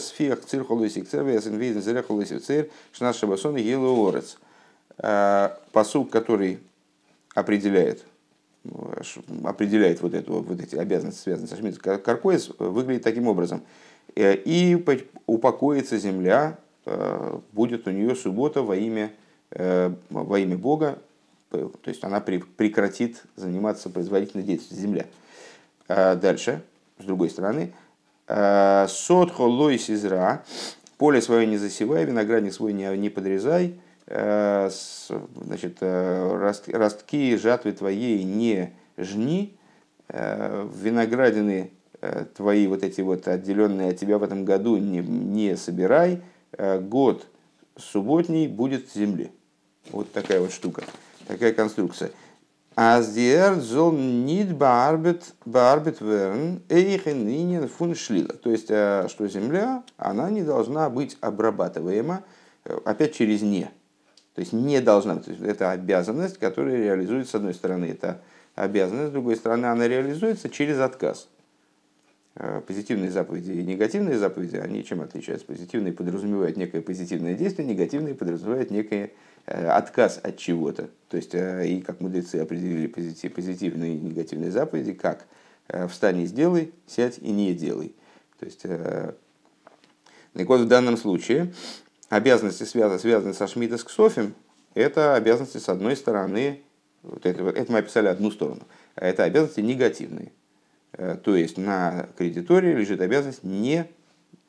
фиах 0.10 0.46
цир 0.46 0.66
холуис 0.66 0.98
икцер, 0.98 1.24
вес 1.24 1.48
инвизен 1.48 1.82
зере 1.82 2.04
холуис 2.04 2.32
икцер, 2.32 2.70
шнаш 2.92 3.18
шабасон 3.18 3.58
и 3.58 3.62
елуорец. 3.62 4.38
Э, 5.00 5.50
посуд, 5.74 6.10
который 6.10 6.60
определяет, 7.36 8.04
определяет 9.44 10.02
вот, 10.02 10.16
эту, 10.16 10.42
вот 10.42 10.60
эти 10.60 10.76
обязанности, 10.76 11.22
связанные 11.22 11.50
со 11.50 11.56
Шмидтом 11.56 12.02
Каркоис, 12.02 12.50
выглядит 12.58 13.04
таким 13.04 13.28
образом. 13.28 13.62
Э, 14.16 14.34
и 14.34 14.84
упокоится 15.28 16.00
земля, 16.00 16.58
э, 16.86 17.40
будет 17.52 17.88
у 17.88 17.92
нее 17.92 18.16
суббота 18.16 18.64
во 18.64 18.76
имя, 18.76 19.12
во 20.10 20.40
имя 20.40 20.58
Бога, 20.58 21.00
то 21.52 21.72
есть 21.86 22.04
она 22.04 22.20
прекратит 22.20 23.24
заниматься 23.38 23.90
производительной 23.90 24.44
деятельностью 24.44 24.78
земля. 24.78 25.06
Дальше, 25.88 26.64
с 27.00 27.06
другой 27.06 27.30
стороны, 27.30 27.72
сот 28.28 29.32
холойс 29.32 29.90
изра, 29.90 30.44
поле 30.98 31.22
свое 31.22 31.48
не 31.48 31.56
засевай, 31.56 32.04
виноградник 32.04 32.52
свой 32.52 32.74
не 32.74 33.10
подрезай, 33.10 33.76
Э, 33.78 33.87
значит, 34.10 35.78
э, 35.82 36.52
ростки 36.72 37.36
жатвы 37.36 37.74
твоей 37.74 38.24
не 38.24 38.74
жни, 38.96 39.58
э, 40.08 40.68
виноградины 40.74 41.72
твои 42.36 42.68
вот 42.68 42.84
эти 42.84 43.02
вот 43.02 43.28
отделенные 43.28 43.90
от 43.90 43.98
тебя 43.98 44.20
в 44.20 44.24
этом 44.24 44.46
году 44.46 44.78
не, 44.78 45.00
не 45.00 45.58
собирай, 45.58 46.22
год 46.56 47.26
субботний 47.76 48.48
будет 48.48 48.88
в 48.88 48.96
земле. 48.96 49.32
Вот 49.90 50.12
такая 50.12 50.40
вот 50.40 50.52
штука, 50.52 50.84
такая 51.28 51.54
конструкция. 51.54 52.12
Аздиэр 52.76 53.56
зол 53.56 53.94
нит 53.94 54.56
баарбет 54.56 55.34
баарбет 55.46 56.00
верн 56.00 56.62
эйхен 56.70 57.68
фун 57.68 57.96
шлила. 57.96 58.34
То 58.34 58.52
есть, 58.52 58.68
что 58.68 59.28
земля, 59.28 59.84
она 59.98 60.30
не 60.30 60.44
должна 60.44 60.92
быть 60.92 61.18
обрабатываема, 61.20 62.24
опять 62.86 63.16
через 63.16 63.42
«не». 63.42 63.72
То 64.38 64.42
есть 64.42 64.54
не 64.54 64.80
должна 64.82 65.16
быть. 65.16 65.28
Это 65.42 65.72
обязанность, 65.72 66.38
которая 66.38 66.78
реализуется, 66.78 67.32
с 67.32 67.36
одной 67.36 67.56
стороны, 67.56 67.86
это 67.86 68.22
обязанность, 68.54 69.10
с 69.10 69.12
другой 69.12 69.36
стороны, 69.36 69.66
она 69.66 69.88
реализуется 69.88 70.48
через 70.48 70.78
отказ. 70.78 71.28
Э, 72.36 72.62
позитивные 72.62 73.10
заповеди 73.10 73.54
и 73.54 73.64
негативные 73.64 74.16
заповеди, 74.20 74.58
они 74.58 74.86
чем 74.86 75.02
отличаются? 75.02 75.48
Позитивные 75.48 75.92
подразумевают 75.92 76.56
некое 76.56 76.84
позитивное 76.84 77.34
действие, 77.34 77.68
негативные 77.68 78.14
подразумевают 78.14 78.70
некий 78.70 79.10
э, 79.48 79.68
отказ 79.70 80.20
от 80.22 80.38
чего-то. 80.38 80.92
То 81.10 81.18
есть, 81.18 81.34
э, 81.34 81.68
и 81.68 81.82
как 81.82 82.00
мудрецы 82.00 82.36
определили 82.36 82.86
позитив, 82.86 83.34
позитивные 83.34 83.96
и 83.96 84.00
негативные 84.00 84.52
заповеди, 84.52 84.94
как 84.94 85.26
встань 85.90 86.20
и 86.20 86.28
сделай, 86.28 86.72
сядь 86.86 87.18
и 87.18 87.32
не 87.32 87.56
делай. 87.56 87.96
То 88.40 88.46
есть, 88.46 88.62
так 88.62 90.48
вот, 90.48 90.62
в 90.62 90.68
данном 90.68 90.96
случае 90.96 91.52
обязанности, 92.10 92.64
связанные, 92.64 93.00
связанные 93.00 93.34
со 93.34 93.48
Шмидас 93.48 93.84
Ксофим, 93.84 94.34
это 94.74 95.16
обязанности, 95.16 95.58
с 95.58 95.70
одной 95.70 95.96
стороны, 95.96 96.62
вот 97.04 97.26
это, 97.26 97.44
это 97.50 97.72
мы 97.72 97.80
описали 97.80 98.08
одну 98.08 98.32
сторону, 98.32 98.62
а 98.96 99.08
это 99.08 99.24
обязанности 99.24 99.62
негативные. 99.62 100.32
Э, 100.94 101.18
то 101.22 101.36
есть 101.36 101.58
на 101.58 102.08
кредиторе 102.18 102.74
лежит 102.74 103.02
обязанность 103.02 103.44
не 103.44 103.86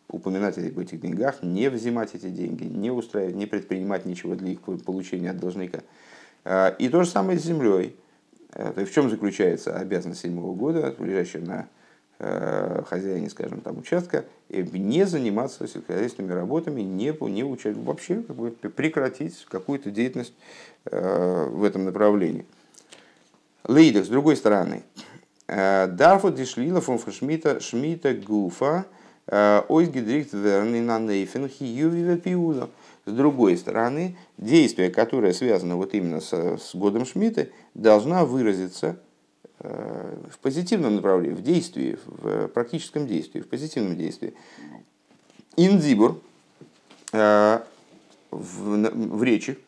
упоминать 0.09 0.57
об 0.59 0.79
этих 0.79 1.01
деньгах, 1.01 1.43
не 1.43 1.69
взимать 1.69 2.15
эти 2.15 2.29
деньги, 2.29 2.65
не 2.65 2.91
устраивать, 2.91 3.37
не 3.37 3.47
предпринимать 3.47 4.07
ничего 4.07 4.35
для 4.35 4.53
их 4.53 4.61
получения 4.61 5.31
от 5.31 5.39
должника. 5.39 5.81
Э, 6.45 6.75
и 6.79 6.89
то 6.89 7.03
же 7.03 7.11
самое 7.11 7.39
с 7.39 7.45
землей. 7.45 7.97
Э, 8.53 8.73
то 8.73 8.81
есть 8.81 8.93
в 8.93 8.95
чем 8.95 9.11
заключается 9.11 9.77
обязанность 9.77 10.21
седьмого 10.21 10.55
года, 10.55 10.95
лежащая 10.99 11.43
на 11.43 11.69
хозяине, 12.19 13.31
скажем, 13.31 13.61
там 13.61 13.79
участка, 13.79 14.25
не 14.49 15.07
заниматься 15.07 15.69
сельскохозяйственными 15.69 16.33
работами, 16.33 16.81
не, 16.81 17.15
не 17.31 17.45
учать, 17.45 17.77
вообще 17.77 18.23
как 18.23 18.35
бы, 18.35 18.51
прекратить 18.51 19.47
какую-то 19.49 19.91
деятельность 19.91 20.35
э, 20.87 21.47
в 21.49 21.63
этом 21.63 21.85
направлении. 21.85 22.45
Лейдер, 23.65 24.05
с 24.05 24.09
другой 24.09 24.37
стороны, 24.37 24.83
э, 25.47 25.87
Дарфу 25.87 26.31
дишлила 26.31 26.81
фон 26.81 26.99
Шмита 26.99 27.61
Шмита 27.61 28.15
Гуфа 28.15 28.87
Ойсгидрихт 29.31 30.33
Верни 30.33 30.81
на 30.81 30.99
Нейфен 30.99 31.49
Хиювива. 31.49 32.69
С 33.05 33.13
другой 33.13 33.57
стороны, 33.57 34.17
действие, 34.39 34.91
которое 34.91 35.33
связано 35.33 35.77
вот 35.77 35.95
именно 35.95 36.21
с, 36.21 36.33
с 36.33 36.75
годом 36.75 37.07
Шмита, 37.07 37.49
должна 37.75 38.25
выразиться 38.25 38.97
Э, 38.97 39.08
в 39.61 40.39
позитивном 40.41 40.97
направлении, 40.97 41.35
в 41.35 41.43
действии, 41.43 41.99
в 42.07 42.49
практическом 42.49 43.07
действии, 43.07 43.41
в 43.41 43.49
позитивном 43.49 43.97
действии. 43.97 44.35
Индзибур 45.57 46.21
э, 47.13 47.61
в, 48.31 49.17
в 49.17 49.23
речи, 49.23 49.59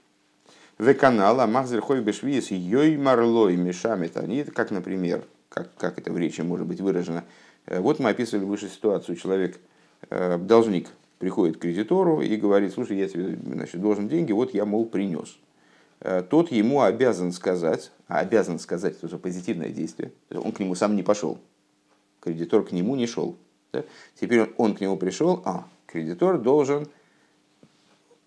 в 0.78 0.94
канала 0.94 1.46
Махзерхой 1.46 2.00
Бешвиес 2.02 2.50
Йой 2.50 2.96
Марлой 2.96 3.56
Мешамит. 3.56 4.16
Они, 4.16 4.44
как, 4.44 4.70
например, 4.70 5.24
как, 5.48 5.74
как 5.76 5.98
это 5.98 6.12
в 6.12 6.18
речи 6.18 6.40
может 6.42 6.66
быть 6.66 6.80
выражено. 6.80 7.24
Э, 7.66 7.80
вот 7.80 7.98
мы 7.98 8.10
описывали 8.10 8.44
выше 8.44 8.68
ситуацию. 8.68 9.16
Человек, 9.16 9.58
должник, 10.08 10.88
приходит 11.18 11.58
к 11.58 11.60
кредитору 11.60 12.22
и 12.22 12.34
говорит, 12.36 12.72
слушай, 12.72 12.96
я 12.96 13.06
тебе 13.06 13.36
значит, 13.44 13.80
должен 13.80 14.08
деньги, 14.08 14.32
вот 14.32 14.54
я, 14.54 14.64
мол, 14.64 14.86
принес. 14.86 15.36
Э, 16.00 16.22
тот 16.22 16.50
ему 16.50 16.82
обязан 16.82 17.32
сказать, 17.32 17.92
а 18.08 18.20
обязан 18.20 18.58
сказать, 18.58 18.96
это 18.96 19.06
уже 19.06 19.18
позитивное 19.18 19.68
действие, 19.68 20.12
он 20.30 20.52
к 20.52 20.60
нему 20.60 20.74
сам 20.74 20.96
не 20.96 21.02
пошел, 21.02 21.38
кредитор 22.20 22.64
к 22.64 22.72
нему 22.72 22.96
не 22.96 23.06
шел. 23.06 23.36
Да? 23.72 23.84
Теперь 24.18 24.50
он 24.56 24.74
к 24.74 24.80
нему 24.80 24.96
пришел, 24.96 25.42
а 25.44 25.66
кредитор 25.86 26.38
должен, 26.38 26.88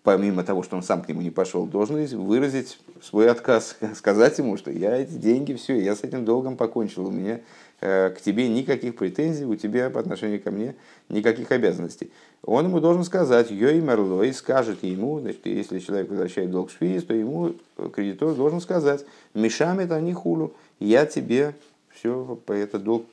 помимо 0.04 0.44
того, 0.44 0.62
что 0.62 0.76
он 0.76 0.84
сам 0.84 1.02
к 1.02 1.08
нему 1.08 1.20
не 1.20 1.30
пошел, 1.30 1.66
должен 1.66 2.04
выразить 2.24 2.78
свой 3.02 3.28
отказ, 3.28 3.76
сказать 3.96 4.38
ему, 4.38 4.56
что 4.56 4.70
я 4.70 4.96
эти 4.96 5.14
деньги, 5.14 5.54
все, 5.54 5.80
я 5.80 5.96
с 5.96 6.04
этим 6.04 6.24
долгом 6.24 6.56
покончил, 6.56 7.06
у 7.06 7.10
меня 7.10 7.40
к 7.84 8.16
тебе 8.24 8.48
никаких 8.48 8.96
претензий, 8.96 9.44
у 9.44 9.56
тебя 9.56 9.90
по 9.90 10.00
отношению 10.00 10.42
ко 10.42 10.50
мне 10.50 10.74
никаких 11.10 11.52
обязанностей. 11.52 12.10
Он 12.42 12.64
ему 12.64 12.80
должен 12.80 13.04
сказать, 13.04 13.50
йой 13.50 13.80
мерлой, 13.82 14.32
скажет 14.32 14.82
ему, 14.82 15.20
значит, 15.20 15.44
если 15.44 15.78
человек 15.80 16.08
возвращает 16.08 16.50
долг 16.50 16.70
швиз, 16.70 17.04
то 17.04 17.12
ему 17.12 17.54
кредитор 17.92 18.34
должен 18.34 18.62
сказать, 18.62 19.04
мешамет 19.34 19.92
они 19.92 20.14
хулу, 20.14 20.54
я 20.80 21.04
тебе 21.04 21.54
все, 21.90 22.38
этот 22.48 22.84
долг 22.84 23.04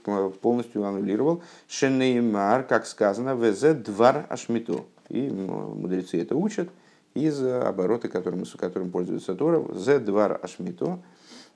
полностью 0.42 0.86
аннулировал. 0.86 1.44
Шенеймар, 1.68 2.64
как 2.64 2.86
сказано, 2.86 3.36
вз 3.36 3.76
двар 3.76 4.26
ашмиту. 4.30 4.86
И 5.10 5.30
мудрецы 5.30 6.22
это 6.22 6.38
учат 6.38 6.70
из 7.14 7.44
оборота, 7.44 8.08
которым, 8.08 8.46
которым 8.58 8.90
пользуется 8.90 9.36
Тора. 9.36 9.62
Зе 9.76 10.00
двар 10.00 10.40
ашмито. 10.42 11.00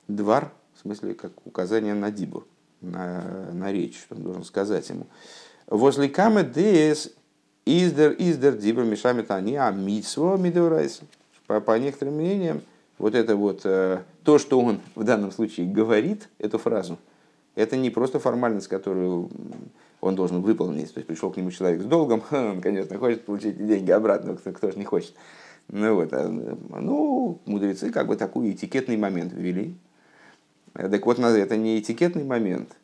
Двар, 0.06 0.52
в 0.74 0.82
смысле, 0.82 1.14
как 1.14 1.32
указание 1.46 1.94
на 1.94 2.10
дибур 2.10 2.46
на, 2.90 3.50
на 3.52 3.72
речь, 3.72 3.98
что 3.98 4.14
он 4.14 4.22
должен 4.22 4.44
сказать 4.44 4.88
ему. 4.88 5.06
Возле 5.66 6.08
камы 6.08 6.44
дес 6.44 7.12
издер 7.64 8.14
издер 8.18 8.56
дибр 8.56 8.84
мишами 8.84 9.22
тани 9.22 9.56
а 9.56 9.70
митсво 9.70 10.36
мидорайса. 10.36 11.04
По, 11.46 11.60
по 11.60 11.78
некоторым 11.78 12.14
мнениям, 12.14 12.62
вот 12.98 13.14
это 13.14 13.36
вот, 13.36 13.60
э, 13.64 14.00
то, 14.24 14.38
что 14.38 14.60
он 14.60 14.80
в 14.94 15.04
данном 15.04 15.30
случае 15.30 15.66
говорит, 15.66 16.28
эту 16.38 16.58
фразу, 16.58 16.98
это 17.54 17.76
не 17.76 17.90
просто 17.90 18.18
формальность, 18.18 18.68
которую 18.68 19.30
он 20.00 20.14
должен 20.14 20.40
выполнить. 20.40 20.92
То 20.92 20.98
есть 20.98 21.06
пришел 21.06 21.30
к 21.30 21.36
нему 21.36 21.50
человек 21.50 21.82
с 21.82 21.84
долгом, 21.84 22.22
он, 22.30 22.60
конечно, 22.60 22.98
хочет 22.98 23.24
получить 23.24 23.64
деньги 23.64 23.90
обратно, 23.90 24.36
кто, 24.36 24.52
кто 24.52 24.70
же 24.70 24.78
не 24.78 24.84
хочет. 24.84 25.14
Ну, 25.68 25.94
вот, 25.96 26.12
а, 26.12 26.28
ну, 26.28 27.40
мудрецы 27.44 27.90
как 27.90 28.06
бы 28.06 28.16
такой 28.16 28.52
этикетный 28.52 28.96
момент 28.96 29.32
ввели. 29.32 29.74
Так 30.76 31.06
вот, 31.06 31.18
это 31.18 31.56
не 31.56 31.80
этикетный 31.80 32.24
момент. 32.24 32.76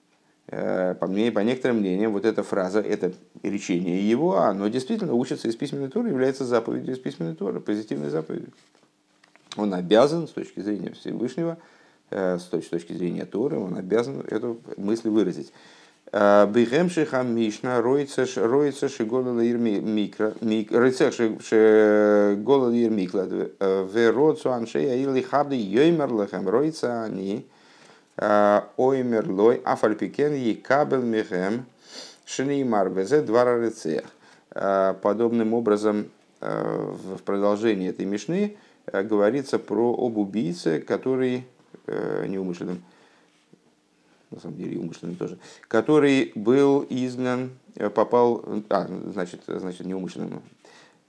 Э, 0.49 0.95
по, 0.99 1.07
мне, 1.07 1.31
по 1.31 1.41
некоторым 1.41 1.79
мнениям, 1.79 2.13
вот 2.13 2.25
эта 2.25 2.43
фраза, 2.43 2.81
это 2.81 3.13
речение 3.43 4.09
его, 4.09 4.39
оно 4.39 4.69
действительно 4.69 5.15
учится 5.15 5.49
из 5.49 5.57
письменной 5.57 5.89
туры, 5.89 6.09
является 6.09 6.45
заповедью 6.45 6.95
из 6.95 6.99
письменной 6.99 7.35
туры, 7.35 7.61
позитивной 7.61 8.11
заповедью. 8.11 8.51
Он 9.57 9.75
обязан, 9.75 10.27
с 10.27 10.31
точки 10.31 10.61
зрения 10.61 10.93
Всевышнего, 10.93 11.59
э, 12.11 12.39
с 12.39 12.45
точки 12.45 12.93
зрения 12.93 13.27
Торы, 13.27 13.59
он 13.59 13.77
обязан 13.77 14.21
эту 14.29 14.59
мысль 14.77 15.09
выразить. 15.09 15.53
Бихемшиха 16.13 17.23
Мишна 17.23 17.81
роится 17.81 18.27
роится 18.37 18.91
шигола 18.91 19.31
микро 19.31 20.35
роится 20.43 21.11
шигола 21.11 22.71
микла 22.71 23.23
вероцу 23.23 24.53
аншея 24.53 24.97
или 24.97 25.23
хабди 25.23 25.55
йоймер 25.55 26.13
лехем 26.13 26.47
роится 26.47 27.05
они 27.05 27.47
оймер 28.17 29.29
лой 29.29 29.61
афальпикен 29.65 30.61
кабел 30.63 31.03
михем 31.03 31.67
шнеймар 32.25 32.91
везе 32.91 33.23
два 33.23 33.45
рецех. 33.45 34.05
Подобным 34.51 35.55
образом 35.55 36.11
в 36.41 37.19
продолжении 37.25 37.89
этой 37.89 38.05
мишны 38.05 38.57
говорится 38.93 39.59
про 39.59 39.95
об 39.95 40.19
убийце, 40.19 40.81
который 40.81 41.47
неумышленным 41.87 42.83
на 44.33 44.41
самом 44.41 44.57
деле 44.57 44.79
умышленным 44.79 45.17
тоже, 45.17 45.39
который 45.69 46.33
был 46.35 46.87
изгнан, 46.89 47.51
э, 47.77 47.91
попал, 47.91 48.45
а, 48.71 48.87
значит, 49.13 49.43
значит 49.47 49.87
неумышленным, 49.87 50.43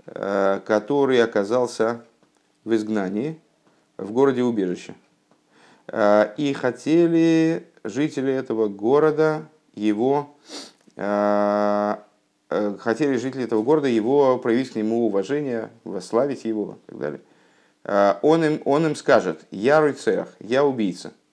э, 0.05 0.59
который 0.65 1.23
оказался 1.23 2.03
в 2.63 2.73
изгнании 2.75 3.39
в 3.97 4.11
городе 4.11 4.43
убежище. 4.43 4.95
Э, 5.87 6.33
и 6.37 6.53
хотели 6.53 7.67
жители 7.83 8.33
этого 8.33 8.67
города 8.67 9.47
его 9.75 10.35
хотели 10.95 11.97
жители 13.17 13.45
этого 13.45 13.63
города 13.63 13.87
его 13.87 14.37
проявить 14.37 14.69
к 14.69 14.75
нему 14.75 15.07
уважение, 15.07 15.71
восславить 15.83 16.45
его 16.45 16.77
и 16.85 16.91
так 16.91 16.99
далее. 16.99 17.21
Он 18.21 18.45
им, 18.45 18.61
он 18.65 18.85
им 18.85 18.95
скажет, 18.95 19.43
я 19.49 19.81
рыцарь, 19.81 20.27
я 20.39 20.63
убийца– 20.63 21.13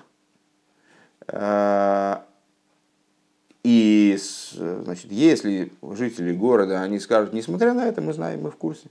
и 3.62 4.18
значит, 4.54 5.12
если 5.12 5.72
жители 5.82 6.32
города, 6.32 6.82
они 6.82 6.98
скажут, 6.98 7.32
несмотря 7.32 7.74
на 7.74 7.86
это, 7.86 8.00
мы 8.00 8.12
знаем, 8.12 8.42
мы 8.42 8.50
в 8.50 8.56
курсе. 8.56 8.88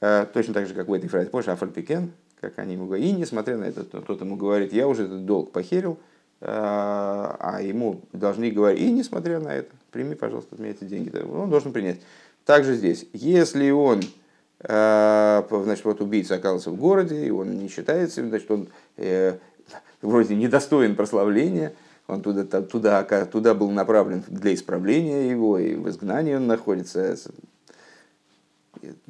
Точно 0.00 0.52
так 0.52 0.66
же, 0.66 0.74
как 0.74 0.88
в 0.88 0.92
этой 0.92 1.08
фразе, 1.08 1.30
позже 1.30 1.52
Афальпикен, 1.52 2.12
как 2.40 2.58
они 2.58 2.74
ему 2.74 2.86
говорят, 2.86 3.06
и 3.06 3.12
несмотря 3.12 3.56
на 3.56 3.64
это, 3.64 3.84
тот 3.84 4.20
ему 4.20 4.36
говорит, 4.36 4.72
я 4.72 4.86
уже 4.88 5.04
этот 5.04 5.24
долг 5.24 5.52
похерил, 5.52 5.98
а, 6.40 7.36
а 7.40 7.62
ему 7.62 8.02
должны 8.12 8.50
говорить, 8.50 8.80
и 8.80 8.92
несмотря 8.92 9.40
на 9.40 9.54
это, 9.54 9.70
прими, 9.90 10.14
пожалуйста, 10.14 10.54
от 10.54 10.60
меня 10.60 10.72
эти 10.72 10.84
деньги. 10.84 11.10
Он 11.16 11.48
должен 11.48 11.72
принять. 11.72 12.00
Также 12.44 12.74
здесь, 12.74 13.06
если 13.12 13.70
он, 13.70 14.02
значит, 14.60 15.84
вот 15.84 16.00
убийца 16.00 16.36
оказался 16.36 16.70
в 16.70 16.76
городе, 16.76 17.26
и 17.26 17.30
он 17.30 17.58
не 17.58 17.68
считается, 17.68 18.26
значит, 18.26 18.50
он 18.50 18.68
э, 18.98 19.38
вроде 20.02 20.36
недостоин 20.36 20.94
прославления, 20.94 21.72
он 22.06 22.22
туда, 22.22 22.44
туда, 22.62 23.02
туда 23.02 23.54
был 23.54 23.70
направлен 23.70 24.22
для 24.28 24.54
исправления 24.54 25.28
его, 25.28 25.58
и 25.58 25.74
в 25.74 25.88
изгнании 25.88 26.34
он 26.34 26.46
находится. 26.46 27.16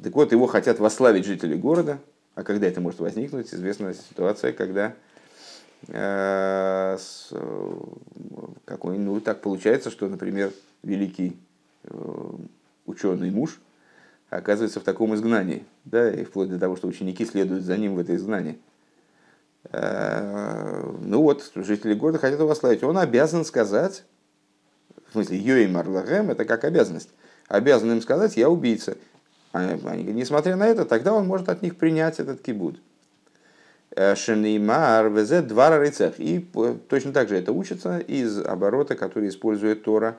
Так 0.01 0.15
вот, 0.15 0.31
его 0.31 0.47
хотят 0.47 0.79
восславить 0.79 1.25
жители 1.25 1.55
города, 1.55 1.99
а 2.37 2.43
когда 2.43 2.67
это 2.67 2.79
может 2.81 2.99
возникнуть, 2.99 3.51
известна 3.51 3.95
ситуация, 3.95 4.53
когда 4.53 4.93
э, 5.87 6.95
с, 6.99 7.33
какой, 8.63 8.99
ну, 8.99 9.19
так 9.21 9.41
получается, 9.41 9.89
что, 9.89 10.07
например, 10.07 10.53
великий 10.83 11.35
э, 11.85 11.89
ученый 12.85 13.31
муж 13.31 13.59
оказывается 14.29 14.79
в 14.79 14.83
таком 14.83 15.15
изгнании, 15.15 15.65
да, 15.83 16.13
и 16.13 16.23
вплоть 16.25 16.49
до 16.49 16.59
того, 16.59 16.75
что 16.75 16.87
ученики 16.87 17.25
следуют 17.25 17.63
за 17.63 17.75
ним 17.75 17.95
в 17.95 17.99
это 17.99 18.15
изгнание. 18.15 18.59
Э, 19.71 20.93
ну 21.01 21.23
вот, 21.23 21.51
жители 21.55 21.95
города 21.95 22.19
хотят 22.19 22.39
его 22.39 22.53
славить. 22.53 22.83
Он 22.83 22.99
обязан 22.99 23.45
сказать, 23.45 24.03
в 25.07 25.13
смысле, 25.13 25.39
Йоим 25.39 25.75
Арлахем, 25.75 26.29
это 26.29 26.45
как 26.45 26.65
обязанность, 26.65 27.09
обязан 27.47 27.93
им 27.93 28.01
сказать, 28.03 28.37
я 28.37 28.47
убийца. 28.47 28.95
Несмотря 29.65 30.55
на 30.55 30.67
это, 30.67 30.85
тогда 30.85 31.13
он 31.13 31.27
может 31.27 31.49
от 31.49 31.61
них 31.61 31.75
принять 31.77 32.19
этот 32.19 32.41
кибуд. 32.41 32.79
Э, 33.95 34.15
Шенеймар 34.15 35.09
везе 35.09 35.41
два 35.41 35.77
рыцах. 35.77 36.15
И 36.19 36.39
точно 36.89 37.13
так 37.13 37.29
же 37.29 37.37
это 37.37 37.51
учится 37.51 37.99
из 37.99 38.39
оборота, 38.39 38.95
который 38.95 39.29
использует 39.29 39.83
Тора, 39.83 40.17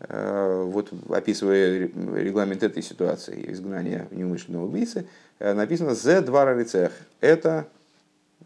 э, 0.00 0.62
вот 0.66 0.90
описывая 1.10 1.90
регламент 2.14 2.62
этой 2.62 2.82
ситуации, 2.82 3.52
изгнания 3.52 4.08
неумышленного 4.10 4.66
убийцы, 4.66 5.06
написано 5.38 5.94
«зе 5.94 6.20
два 6.20 6.44
рыцах». 6.44 6.92
Это 7.20 7.66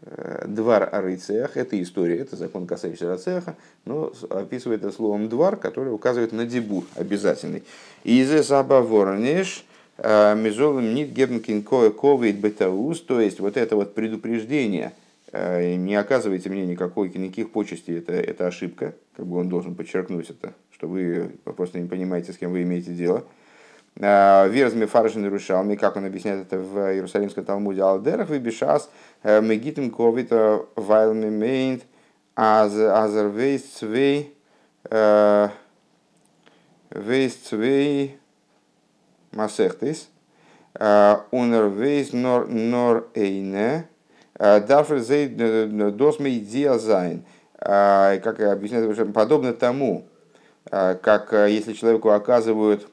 Э, 0.03 0.45
двар 0.47 0.89
о 0.91 1.01
рыцеях, 1.01 1.57
это 1.57 1.79
история, 1.79 2.17
это 2.17 2.35
закон, 2.35 2.65
касающийся 2.65 3.07
рацеха, 3.07 3.55
но 3.85 4.11
описывает 4.31 4.83
это 4.83 4.91
словом 4.91 5.29
двар, 5.29 5.57
который 5.57 5.93
указывает 5.93 6.31
на 6.31 6.45
дебур 6.45 6.85
обязательный. 6.95 7.63
И 8.03 8.21
из 8.21 8.47
Саба 8.47 8.81
Воронеш, 8.81 9.63
э, 9.63 9.70
Мизолым 9.97 10.95
Нит 10.95 11.11
Гебнкин 11.11 11.63
Ковид 11.63 12.37
Бетаус, 12.37 13.01
то 13.01 13.21
есть 13.21 13.39
вот 13.39 13.55
это 13.55 13.75
вот 13.75 13.93
предупреждение, 13.93 14.93
э, 15.31 15.75
не 15.75 15.95
оказывайте 15.95 16.49
мне 16.49 16.65
никакой, 16.65 17.09
никаких 17.09 17.51
почестей, 17.51 17.99
это, 17.99 18.13
это 18.13 18.47
ошибка, 18.47 18.95
как 19.15 19.27
бы 19.27 19.37
он 19.37 19.49
должен 19.49 19.75
подчеркнуть 19.75 20.29
это, 20.29 20.53
что 20.71 20.87
вы 20.87 21.31
просто 21.43 21.79
не 21.79 21.87
понимаете, 21.87 22.33
с 22.33 22.37
кем 22.37 22.51
вы 22.51 22.63
имеете 22.63 22.93
дело– 22.93 23.23
Верзми 23.95 24.85
Фаржин 24.85 25.27
Рушалми, 25.27 25.75
как 25.75 25.95
он 25.95 26.05
объясняет 26.05 26.47
это 26.47 26.57
в 26.57 26.93
Иерусалимском 26.93 27.45
Талмуде, 27.45 27.81
Алдерах 27.81 28.29
выбешас 28.29 28.89
мегитим 29.23 29.91
ковита 29.91 30.65
вайлми 30.75 31.29
мейнт 31.29 31.83
азер 32.35 33.27
вейс 33.27 33.63
цвей 33.63 34.33
вейс 36.89 37.33
цвей 37.35 38.17
масехтис 39.31 40.09
унер 40.75 41.67
вейс 41.69 42.13
нор 42.13 42.47
нор 42.47 43.09
эйне 43.13 43.87
дафер 44.37 44.99
зей 44.99 45.27
досми 45.27 46.37
идея 46.39 46.77
зайн. 46.77 47.23
Как 47.59 48.39
объясняет, 48.39 49.13
подобно 49.13 49.53
тому, 49.53 50.07
как 50.69 51.31
если 51.31 51.73
человеку 51.73 52.09
оказывают 52.09 52.87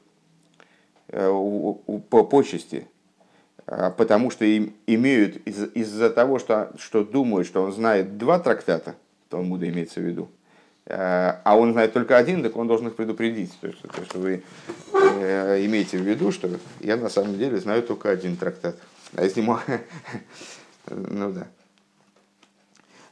Э, 1.11 1.27
по 2.11 2.23
почести, 2.23 2.87
потому 3.65 4.29
что 4.29 4.45
им 4.45 4.75
имеют 4.85 5.37
из- 5.47 5.71
из-за 5.73 6.11
того, 6.11 6.37
что, 6.37 6.71
что 6.77 7.03
думают, 7.03 7.47
что 7.47 7.63
он 7.63 7.71
знает 7.71 8.19
два 8.19 8.37
трактата, 8.37 8.93
Талмуда 9.29 9.67
имеется 9.69 10.01
в 10.01 10.03
виду, 10.03 10.29
э, 10.29 10.38
а 10.89 11.55
он 11.55 11.73
знает 11.73 11.93
только 11.93 12.17
один, 12.17 12.41
так 12.41 12.55
он 12.57 12.67
должен 12.67 12.87
их 12.87 12.95
предупредить. 12.95 13.51
То 13.61 13.67
есть, 13.67 13.81
то, 13.81 14.03
что 14.05 14.19
вы 14.19 14.43
э, 14.93 15.65
имеете 15.65 15.97
в 15.97 16.01
виду, 16.01 16.31
что 16.31 16.49
я 16.79 16.97
на 16.97 17.09
самом 17.09 17.37
деле 17.37 17.59
знаю 17.59 17.83
только 17.83 18.09
один 18.09 18.35
трактат. 18.35 18.75
А 19.15 19.23
если 19.23 19.41
мог... 19.41 19.61
ну 20.89 21.31
да. 21.31 21.47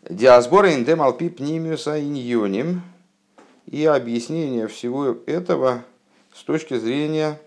Диасбора 0.09 0.71
индем 0.71 1.01
алпи 1.01 1.29
пнимиуса 1.29 2.01
иньоним. 2.01 2.81
И 3.67 3.85
объяснение 3.85 4.67
всего 4.67 5.17
этого 5.25 5.83
с 6.33 6.41
точки 6.43 6.77
зрения 6.79 7.37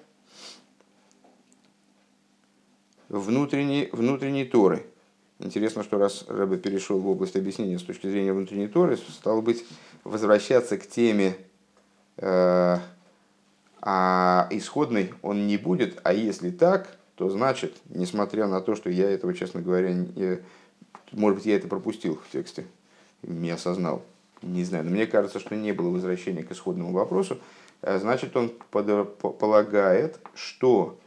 внутренней, 3.08 3.88
внутренней 3.92 4.44
Торы. 4.44 4.84
Интересно, 5.38 5.82
что 5.82 5.96
раз 5.96 6.26
Рэбе 6.28 6.58
перешел 6.58 7.00
в 7.00 7.08
область 7.08 7.36
объяснения 7.36 7.78
с 7.78 7.82
точки 7.82 8.06
зрения 8.06 8.34
внутренней 8.34 8.68
Торы, 8.68 8.98
стал 8.98 9.40
быть 9.40 9.64
возвращаться 10.04 10.76
к 10.78 10.86
теме 10.86 11.36
э, 12.16 12.76
а 13.82 14.48
исходной 14.50 15.14
он 15.22 15.46
не 15.46 15.56
будет, 15.56 16.00
а 16.02 16.12
если 16.12 16.50
так, 16.50 16.96
то 17.14 17.28
значит, 17.30 17.76
несмотря 17.88 18.46
на 18.46 18.60
то, 18.60 18.74
что 18.74 18.90
я 18.90 19.10
этого, 19.10 19.34
честно 19.34 19.62
говоря, 19.62 19.92
не, 19.92 20.40
может 21.12 21.38
быть, 21.38 21.46
я 21.46 21.56
это 21.56 21.68
пропустил 21.68 22.16
в 22.16 22.30
тексте, 22.30 22.66
не 23.22 23.50
осознал, 23.50 24.02
не 24.42 24.64
знаю, 24.64 24.84
но 24.84 24.90
мне 24.90 25.06
кажется, 25.06 25.40
что 25.40 25.56
не 25.56 25.72
было 25.72 25.90
возвращения 25.90 26.42
к 26.42 26.52
исходному 26.52 26.92
вопросу, 26.92 27.38
э, 27.82 27.98
значит, 27.98 28.36
он 28.36 28.52
под, 28.70 29.18
полагает, 29.18 30.18
что 30.34 30.98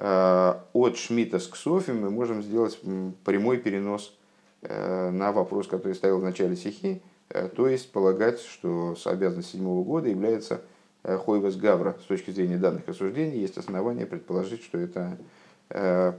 Э, 0.00 0.60
от 0.72 0.96
Шмита 0.96 1.40
с 1.40 1.48
Ксофи 1.48 1.90
мы 1.90 2.10
можем 2.10 2.42
сделать 2.42 2.78
прямой 3.24 3.58
перенос 3.58 4.16
э, 4.62 5.10
на 5.10 5.32
вопрос, 5.32 5.66
который 5.66 5.94
ставил 5.94 6.20
в 6.20 6.22
начале 6.22 6.54
стихи, 6.54 7.02
То 7.28 7.68
есть 7.68 7.92
полагать, 7.92 8.40
что 8.40 8.96
обязанность 9.04 9.50
седьмого 9.50 9.84
года 9.84 10.08
является 10.08 10.62
хойвас 11.02 11.56
гавра. 11.56 11.96
С 12.02 12.06
точки 12.06 12.30
зрения 12.30 12.56
данных 12.56 12.86
рассуждений 12.86 13.38
есть 13.38 13.58
основания 13.58 14.06
предположить, 14.06 14.62
что 14.62 14.78
это 14.78 15.18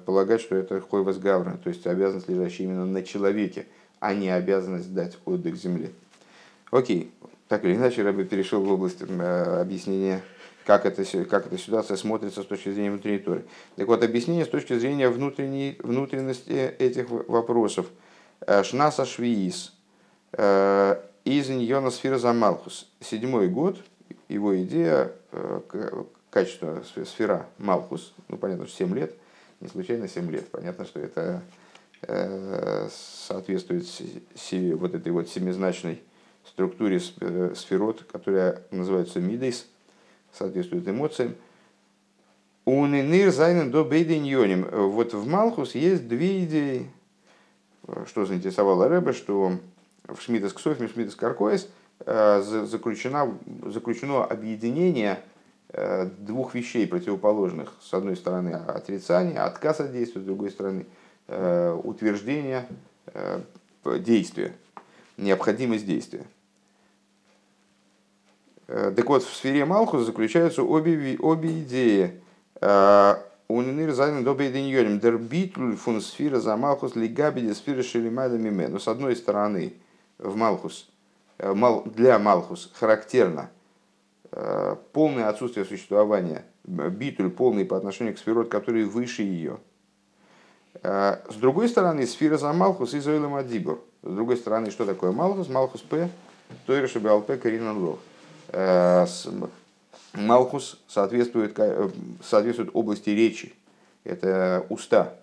полагать, 0.06 0.42
что 0.42 0.56
это 0.56 0.80
хойвас 0.82 1.18
гавра, 1.18 1.60
то 1.64 1.70
есть 1.70 1.88
обязанность, 1.88 2.30
лежащая 2.30 2.66
именно 2.66 2.86
на 2.86 3.02
человеке, 3.02 3.66
а 4.00 4.14
не 4.14 4.30
обязанность 4.30 4.94
дать 4.94 5.18
отдых 5.26 5.56
земле. 5.56 5.90
Окей, 6.72 7.12
так 7.48 7.66
или 7.66 7.76
иначе, 7.76 8.04
Рэбби 8.04 8.24
перешел 8.24 8.62
в 8.62 8.72
область 8.72 9.02
объяснения 9.02 10.22
как, 10.66 10.86
это, 10.86 11.04
как 11.26 11.48
эта 11.48 11.58
ситуация 11.58 11.98
смотрится 11.98 12.44
с 12.44 12.46
точки 12.46 12.70
зрения 12.70 12.92
внутренней 12.92 13.18
Торы. 13.18 13.46
Так 13.76 13.88
вот, 13.88 14.04
объяснение 14.04 14.46
с 14.46 14.50
точки 14.50 14.78
зрения 14.78 15.10
внутренней, 15.10 15.78
внутренности 15.82 16.52
этих 16.52 17.10
вопросов. 17.10 17.88
Э, 18.42 18.62
Шнаса 18.62 19.06
Швиис 19.06 19.74
э, 19.74 19.79
из 20.34 21.50
Ньона 21.50 21.90
Сфера 21.92 22.18
Замалхус. 22.18 22.90
Седьмой 23.00 23.48
год, 23.48 23.80
его 24.28 24.62
идея, 24.64 25.12
э, 25.32 26.04
качество 26.30 26.84
сфера 27.06 27.48
Малхус, 27.58 28.14
ну 28.28 28.38
понятно, 28.38 28.68
что 28.68 28.78
7 28.78 28.96
лет, 28.96 29.16
не 29.60 29.68
случайно 29.68 30.08
7 30.08 30.30
лет, 30.30 30.48
понятно, 30.50 30.86
что 30.86 31.00
это 31.00 31.42
соответствует 33.28 33.86
вот 34.80 34.96
этой 34.96 35.12
вот 35.12 35.28
семизначной 35.28 36.02
структуре 36.46 37.02
сферот, 37.02 38.06
которая 38.10 38.64
называется 38.72 39.20
Мидейс– 39.20 39.66
соответствует 40.34 40.88
эмоциям. 40.88 41.36
У 42.66 42.86
Нинир 42.86 43.32
Зайнен 43.32 43.72
до 43.72 43.84
Бейдиньоним. 43.84 44.68
Вот 44.90 45.14
в 45.14 45.28
Малхус 45.28 45.76
есть 45.76 46.08
две 46.08 46.44
идеи, 46.46 46.90
что 48.06 48.26
заинтересовало 48.26 48.88
Рэбе, 48.88 49.14
что 49.14 49.54
в 50.16 50.22
Шмидас 50.22 50.54
Ксофме, 50.54 50.88
Шмидас 50.88 51.16
Каркоис 51.16 51.70
э, 52.06 52.42
заключено, 52.66 53.38
заключено 53.66 54.24
объединение 54.24 55.20
э, 55.70 56.06
двух 56.18 56.56
вещей 56.56 56.88
противоположных. 56.88 57.74
С 57.82 57.94
одной 57.94 58.16
стороны 58.16 58.50
отрицание, 58.50 59.40
отказ 59.40 59.80
от 59.80 59.92
действия, 59.92 60.22
с 60.22 60.26
другой 60.26 60.52
стороны 60.52 60.86
э, 61.28 61.80
утверждение 61.84 62.68
действия, 63.84 64.54
необходимость 65.18 65.86
действия. 65.86 66.24
Так 68.68 69.10
вот, 69.10 69.24
в 69.24 69.34
сфере 69.34 69.66
Малхус 69.66 70.06
заключаются 70.06 70.62
обе, 70.62 71.18
обе 71.18 71.62
идеи. 71.62 72.22
Унинир 73.48 73.94
зайнен 73.94 74.24
до 74.24 74.36
бейдиньоним 74.36 75.00
дер 75.00 75.18
битль 75.18 75.76
фун 75.76 76.02
сфера 76.02 76.40
за 76.40 76.56
Малхус 76.56 76.96
лигабиди 76.96 77.52
сфера 77.54 77.82
шелимайда 77.82 78.38
миме. 78.38 78.68
Но 78.68 78.78
с 78.78 78.88
одной 78.88 79.16
стороны, 79.16 79.74
в 80.20 80.36
Малхус, 80.36 80.90
э, 81.38 81.54
для 81.86 82.20
Малхус 82.20 82.72
характерно 82.74 83.50
полное 84.94 85.28
отсутствие 85.28 85.66
существования, 85.66 86.46
битуль 86.64 87.32
полный 87.32 87.66
по 87.66 87.76
отношению 87.76 88.14
к 88.14 88.20
сферот, 88.20 88.48
который 88.48 88.84
выше 88.84 89.24
ее. 89.24 89.58
С 90.84 91.36
другой 91.42 91.68
стороны, 91.68 92.06
сфера 92.06 92.38
за 92.38 92.54
Малхус 92.54 92.94
и 92.94 93.00
Зойлем 93.00 93.34
Адибур. 93.34 93.84
С 94.04 94.14
другой 94.14 94.38
стороны, 94.38 94.70
что 94.70 94.86
такое 94.86 95.12
Малхус? 95.12 95.50
Малхус 95.50 95.82
П. 95.82 96.10
Тойра 96.68 96.88
Шабиалпе 96.88 97.38
Каринан 97.38 97.78
Лох. 97.78 98.00
Э, 98.50 99.06
Малхус 100.14 100.80
соответствует, 100.88 101.58
э, 101.60 101.90
соответствует 102.24 102.72
области 102.74 103.10
речи. 103.12 103.54
Это 104.04 104.66
уста. 104.70 105.14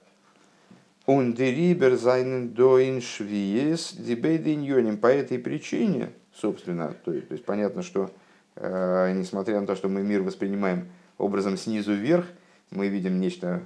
Он 1.07 1.35
дерибер 1.35 1.97
зайнен 1.97 2.51
доин 2.51 3.01
швиес 3.01 3.95
дебейдиньоним. 3.95 4.99
По 4.99 5.07
этой 5.07 5.39
причине, 5.39 6.11
собственно, 6.35 6.95
то 7.05 7.13
есть, 7.13 7.29
то 7.29 7.35
есть 7.35 7.45
понятно, 7.45 7.83
что 7.83 8.11
э, 8.57 9.13
несмотря 9.15 9.61
на 9.61 9.67
то, 9.67 9.77
что 9.77 9.89
мы 9.89 10.03
мир 10.03 10.23
воспринимаем 10.23 10.89
образом 11.17 11.57
снизу 11.57 11.95
вверх, 11.95 12.27
мы 12.71 12.89
видим 12.89 13.21
нечто 13.21 13.63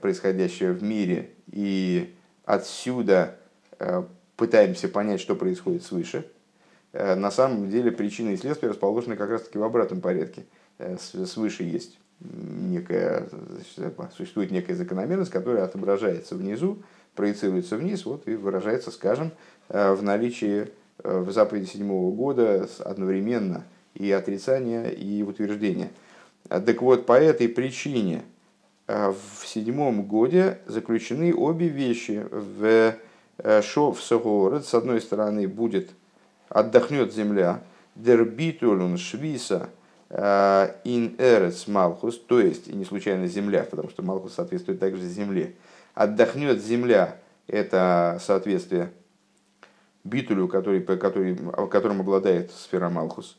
происходящее 0.00 0.72
в 0.72 0.82
мире, 0.82 1.30
и 1.50 2.14
отсюда 2.44 3.36
пытаемся 4.36 4.88
понять, 4.88 5.20
что 5.20 5.34
происходит 5.34 5.82
свыше– 5.82 6.26
Э, 6.94 7.16
на 7.16 7.32
самом 7.32 7.68
деле 7.70 7.90
причины 7.90 8.34
и 8.34 8.36
следствия 8.36 8.70
расположены 8.70 9.16
как 9.16 9.28
раз-таки 9.28 9.58
в 9.58 9.64
обратном 9.64 10.00
порядке. 10.00 10.46
Э, 10.78 10.96
свыше 10.96 11.64
есть 11.64 11.98
некая, 12.20 13.28
существует 14.16 14.50
некая 14.50 14.74
закономерность, 14.74 15.30
которая 15.30 15.64
отображается 15.64 16.34
внизу, 16.34 16.82
проецируется 17.14 17.76
вниз, 17.76 18.04
вот 18.06 18.26
и 18.28 18.34
выражается, 18.34 18.90
скажем, 18.90 19.32
э, 19.68 19.92
в 19.92 20.02
наличии 20.02 20.70
в 21.02 21.32
заповеди 21.32 21.66
седьмого 21.66 22.14
года 22.14 22.68
одновременно 22.78 23.64
и 23.94 24.12
отрицания, 24.12 24.88
и 24.88 25.22
утверждения. 25.22 25.90
Так 26.48 26.82
вот, 26.82 27.04
по 27.04 27.18
этой 27.18 27.48
причине 27.48 28.22
в 28.86 29.44
седьмом 29.44 30.02
годе 30.04 30.58
заключены 30.66 31.34
обе 31.34 31.68
вещи 31.68 32.24
в 32.30 32.94
Шов 33.62 34.02
Согород. 34.02 34.64
С 34.64 34.74
одной 34.74 35.00
стороны, 35.00 35.48
будет 35.48 35.90
отдохнет 36.48 37.12
земля, 37.12 37.62
дербитулун 37.96 38.98
швиса 38.98 39.68
э, 39.68 39.83
ин 40.10 41.16
эрец 41.18 41.66
малхус, 41.66 42.18
то 42.18 42.40
есть, 42.40 42.68
и 42.68 42.74
не 42.74 42.84
случайно 42.84 43.26
земля, 43.26 43.64
потому 43.64 43.90
что 43.90 44.02
малхус 44.02 44.34
соответствует 44.34 44.78
также 44.78 45.06
земле. 45.08 45.54
Отдохнет 45.94 46.62
земля, 46.62 47.16
это 47.46 48.18
соответствие 48.20 48.92
битулю, 50.04 50.46
который, 50.46 50.80
который, 50.82 51.36
которым 51.68 52.00
обладает 52.00 52.52
сфера 52.52 52.88
малхус. 52.90 53.36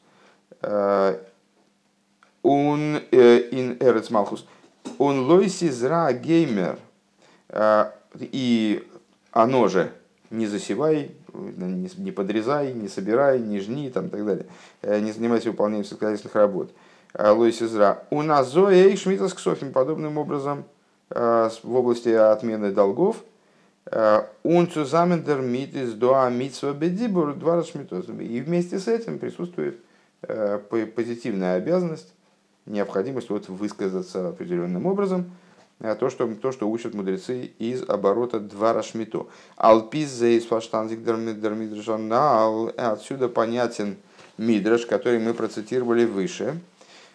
Он 2.45 3.01
э, 3.12 3.49
ин 3.51 3.78
эрец 3.80 4.12
малхус. 4.12 4.45
Он 4.99 5.21
лойси 5.21 5.69
зра 5.69 6.13
геймер. 6.13 6.78
Э, 7.49 7.91
и 8.19 8.88
оно 9.32 9.67
же 9.67 9.91
не 10.36 10.48
засевай, 10.48 11.12
не 11.34 12.12
подрезай, 12.12 12.74
не 12.74 12.88
собирай, 12.88 13.39
не 13.39 13.60
жни 13.60 13.89
там, 13.89 14.08
и 14.08 14.10
так 14.10 14.26
далее. 14.26 14.45
Э, 14.82 15.00
не 15.00 15.12
занимайся 15.12 15.50
выполнением 15.50 15.86
сельскохозяйственных 15.86 16.36
работ. 16.36 16.71
Э, 17.13 17.32
Лойс 17.32 17.62
Изра. 17.62 18.04
У 18.10 18.21
нас 18.21 18.52
Зоя 18.52 18.88
и 18.88 18.95
Шмитас 18.95 19.34
Ксофим 19.34 19.71
подобным 19.71 20.17
образом 20.17 20.65
э, 21.10 21.50
в 21.63 21.76
области 21.76 22.10
отмены 22.10 22.71
долгов. 22.71 23.24
Он 24.41 24.67
цузамендер 24.67 25.41
митис 25.41 25.93
доа 25.93 26.32
митсва 26.32 26.74
бедибур 26.74 27.36
два 27.36 27.62
И 27.62 28.41
вместе 28.41 28.80
с 28.80 28.88
этим 28.88 29.19
присутствует 29.19 29.80
позитивная 30.95 31.58
обязанность, 31.58 32.12
необходимость 32.65 33.30
вот 33.30 33.48
высказаться 33.48 34.30
определенным 34.30 34.88
образом– 34.88 35.30
Э, 35.36 35.44
то, 35.79 36.09
что, 36.09 36.33
то, 36.35 36.51
что 36.51 36.69
учат 36.69 36.93
мудрецы 36.93 37.51
из 37.59 37.83
оборота 37.88 38.39
двора 38.39 38.81
шмиту. 38.81 39.29
Алпизе 39.57 40.38
из 40.38 40.45
фаштанзик 40.45 41.03
дермидржанал. 41.03 42.71
Отсюда 42.77 43.27
понятен 43.27 43.97
мидраш, 44.38 44.85
который 44.85 45.19
мы 45.19 45.33
процитировали 45.33 46.05
выше. 46.05 46.59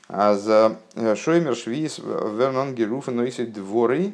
А 0.09 0.35
за 0.35 0.79
э, 0.95 1.15
Шоймер 1.15 1.55
Швиз 1.55 1.99
Вернон 1.99 2.75
Геруфа 2.75 3.13
Нойси 3.13 3.45
дворы, 3.45 4.13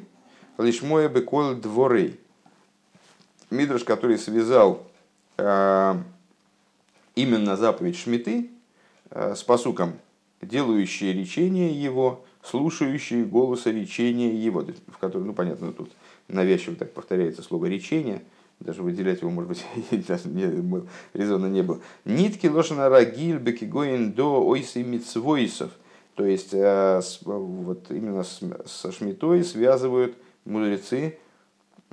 лишь 0.58 0.82
мое 0.82 1.08
бекол 1.08 1.54
дворы. 1.54 2.18
Мидраш, 3.50 3.82
который 3.82 4.18
связал 4.18 4.86
э, 5.38 5.94
именно 7.14 7.56
заповедь 7.56 7.96
Шмиты 7.96 8.50
э, 9.10 9.34
с 9.34 9.42
посуком, 9.42 9.94
делающие 10.42 11.14
речение 11.14 11.72
его, 11.72 12.24
слушающие 12.50 13.24
голоса 13.24 13.70
речения 13.70 14.34
его, 14.34 14.64
в 14.88 14.98
котором, 14.98 15.28
ну 15.28 15.32
понятно, 15.34 15.72
тут 15.72 15.90
навязчиво 16.28 16.76
так 16.76 16.92
повторяется 16.92 17.42
слово 17.42 17.66
речение, 17.66 18.22
даже 18.60 18.82
выделять 18.82 19.20
его, 19.20 19.30
может 19.30 19.48
быть, 19.48 19.64
резонно 21.14 21.46
не 21.46 21.62
было. 21.62 21.80
Нитки 22.04 22.46
лошана 22.46 22.88
рагиль 22.88 23.38
бекигоин 23.38 24.12
до 24.12 24.44
ойсы 24.44 24.82
мицвойсов. 24.82 25.72
То 26.14 26.24
есть, 26.24 26.54
э, 26.54 27.00
вот 27.24 27.90
именно 27.90 28.24
со 28.24 28.92
шмитой 28.92 29.44
связывают 29.44 30.16
мудрецы 30.46 31.18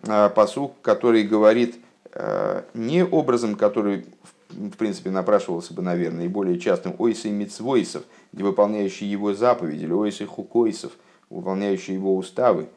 э, 0.04 0.30
посук, 0.30 0.80
который 0.82 1.24
говорит 1.24 1.76
э, 2.14 2.64
не 2.74 3.04
образом, 3.04 3.56
который 3.56 4.06
принципе 4.78 5.10
напрашивался 5.10 5.74
бы, 5.74 5.82
наверное, 5.82 6.26
и 6.26 6.28
более 6.28 6.60
частым 6.60 6.96
ойсы 6.98 7.30
мицвойсов, 7.30 8.04
выполняющие 8.32 9.10
его 9.10 9.34
заповеди, 9.34 9.84
или 9.84 9.94
ойсы 9.94 10.26
хукойсов, 10.26 10.92
выполняющие 11.30 11.96
его 11.96 12.16
уставы, 12.16 12.70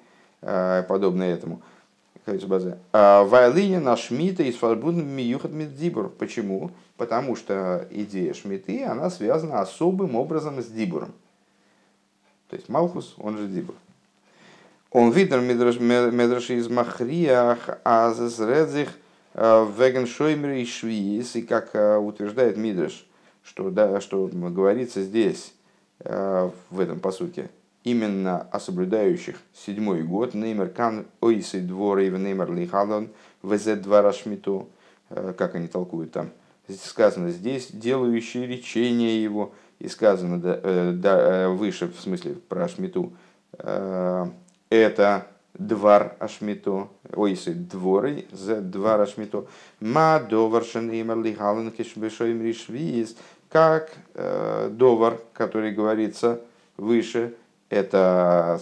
э, 0.42 0.84
подобное 0.88 1.34
этому. 1.34 1.60
А 2.92 3.22
Вайлиня 3.24 3.78
на 3.78 3.96
Шмита 3.96 4.42
из 4.42 4.56
Фарбун 4.56 5.06
Миюхат 5.06 5.52
Меддибур. 5.52 6.08
Почему? 6.08 6.72
Потому 6.96 7.36
что 7.36 7.86
идея 7.90 8.34
Шмиты, 8.34 8.84
она 8.84 9.10
связана 9.10 9.60
особым 9.60 10.16
образом 10.16 10.60
с 10.60 10.66
Дибуром. 10.66 11.12
То 12.48 12.56
есть 12.56 12.68
Малхус, 12.68 13.14
он 13.18 13.38
же 13.38 13.46
Дибур. 13.46 13.76
Он 14.90 15.10
видер 15.10 15.40
медраш 15.40 16.50
из 16.50 16.68
Махриях, 16.68 17.78
а 17.84 18.12
зазредзих 18.12 18.88
Веген 19.37 20.07
Шоймер 20.07 20.53
и 20.53 20.64
Швиис, 20.64 21.37
и 21.37 21.42
как 21.42 21.75
утверждает 22.03 22.57
Мидриш, 22.57 23.07
что, 23.42 23.70
да, 23.70 24.01
что 24.01 24.27
говорится 24.29 25.03
здесь, 25.03 25.53
в 25.99 26.81
этом 26.81 27.01
посуке, 27.01 27.51
именно 27.85 28.40
о 28.51 28.59
соблюдающих 28.59 29.37
седьмой 29.53 30.03
год, 30.03 30.33
Неймер 30.33 30.70
Кан 30.70 31.07
Ойсы 31.20 31.61
Дворы 31.61 32.07
и 32.07 32.11
Неймер 32.11 32.51
Лихалон, 32.51 33.11
ВЗ 33.42 33.77
Двора 33.77 34.12
Шмиту, 34.12 34.70
как 35.11 35.55
они 35.55 35.68
толкуют 35.68 36.12
там, 36.12 36.31
сказано 36.75 37.31
здесь, 37.31 37.68
делающие 37.70 38.46
речение 38.46 39.22
его, 39.22 39.53
и 39.79 39.88
сказано 39.88 40.40
да, 40.40 40.61
э, 40.62 40.92
да, 40.94 41.18
э, 41.18 41.49
выше, 41.49 41.87
в 41.87 42.01
смысле 42.01 42.35
про 42.49 42.68
Шмиту, 42.68 43.12
э, 43.59 44.27
это 44.70 45.27
двор 45.59 46.14
Ашмиту, 46.19 46.90
ойсы 47.14 47.53
дворы, 47.53 48.27
за 48.33 48.61
двор 48.61 49.01
Ашмиту, 49.01 49.49
ма 49.81 50.21
довар 50.21 50.64
шенеймер 50.64 51.19
лигален 51.19 51.71
кишбешоим 51.71 52.42
ришвиз, 52.42 53.16
как 53.49 53.92
э, 54.14 54.69
довар, 54.73 55.21
который 55.33 55.73
говорится 55.73 56.40
выше, 56.77 57.35
это 57.69 58.61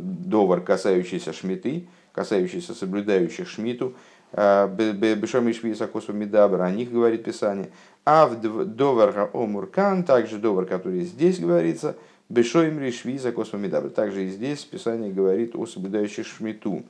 довар, 0.00 0.60
касающийся 0.60 1.32
шмиты, 1.32 1.86
касающийся 2.12 2.74
соблюдающих 2.74 3.48
шмиту, 3.48 3.94
Бешом 4.32 5.48
и 5.48 5.52
Швиса 5.54 5.86
Косу 5.86 6.12
Медабра, 6.12 6.66
о 6.66 6.70
них 6.70 6.92
говорит 6.92 7.24
Писание. 7.24 7.70
А 8.04 8.26
в 8.26 8.38
Довар 8.40 9.30
Омуркан, 9.32 10.04
также 10.04 10.38
Довар, 10.38 10.66
который 10.66 11.00
здесь 11.02 11.38
говорится, 11.38 11.96
Бешоим 12.28 12.80
Ришвиза 12.80 13.32
Косу 13.32 13.56
Медабра. 13.56 13.90
Также 13.90 14.24
и 14.24 14.28
здесь 14.28 14.64
Писание 14.64 15.12
говорит 15.12 15.54
о 15.54 15.66
соблюдающих 15.66 16.26
Шмиту, 16.26 16.82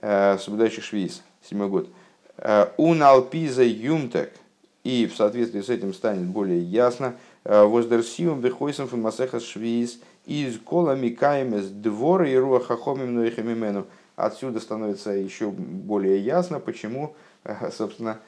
соблюдающих 0.00 0.84
Швиз, 0.84 1.22
седьмой 1.42 1.68
год. 1.68 1.88
Ун 2.76 3.02
Алпиза 3.02 3.64
Юмтек, 3.64 4.32
и 4.84 5.06
в 5.06 5.16
соответствии 5.16 5.60
с 5.60 5.68
этим 5.68 5.92
станет 5.94 6.26
более 6.26 6.60
ясно, 6.60 7.16
Воздерсиум 7.44 8.40
Бехойсом 8.40 8.88
Фамасеха 8.88 9.40
Швиз, 9.40 9.98
из 10.26 10.58
Кола 10.58 10.96
Микаемес 10.96 11.66
Двора 11.66 12.28
и 12.28 12.36
Руахахомим 12.36 13.14
Ноихамимену. 13.14 13.86
Отсюда 14.16 14.60
становится 14.60 15.10
еще 15.10 15.50
более 15.50 16.18
ясно, 16.18 16.58
почему, 16.58 17.14
э, 17.44 17.70
собственно, 17.70 18.18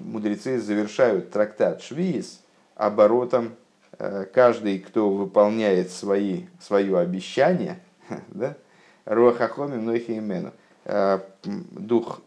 мудрецы 0.00 0.60
завершают 0.60 1.30
трактат 1.30 1.80
Швиз 1.82 2.40
оборотом 2.74 3.46
э, 3.46 3.50
каждый, 3.98 4.78
кто 4.78 5.10
выполняет 5.10 5.90
свои, 5.90 6.44
свое 6.60 6.98
обещание, 6.98 7.80
да, 8.28 8.56
Руахахоми 9.04 9.76
Мнохи 9.76 10.18
Имену. 10.18 10.52
Э, 10.84 11.20
дух 11.44 12.20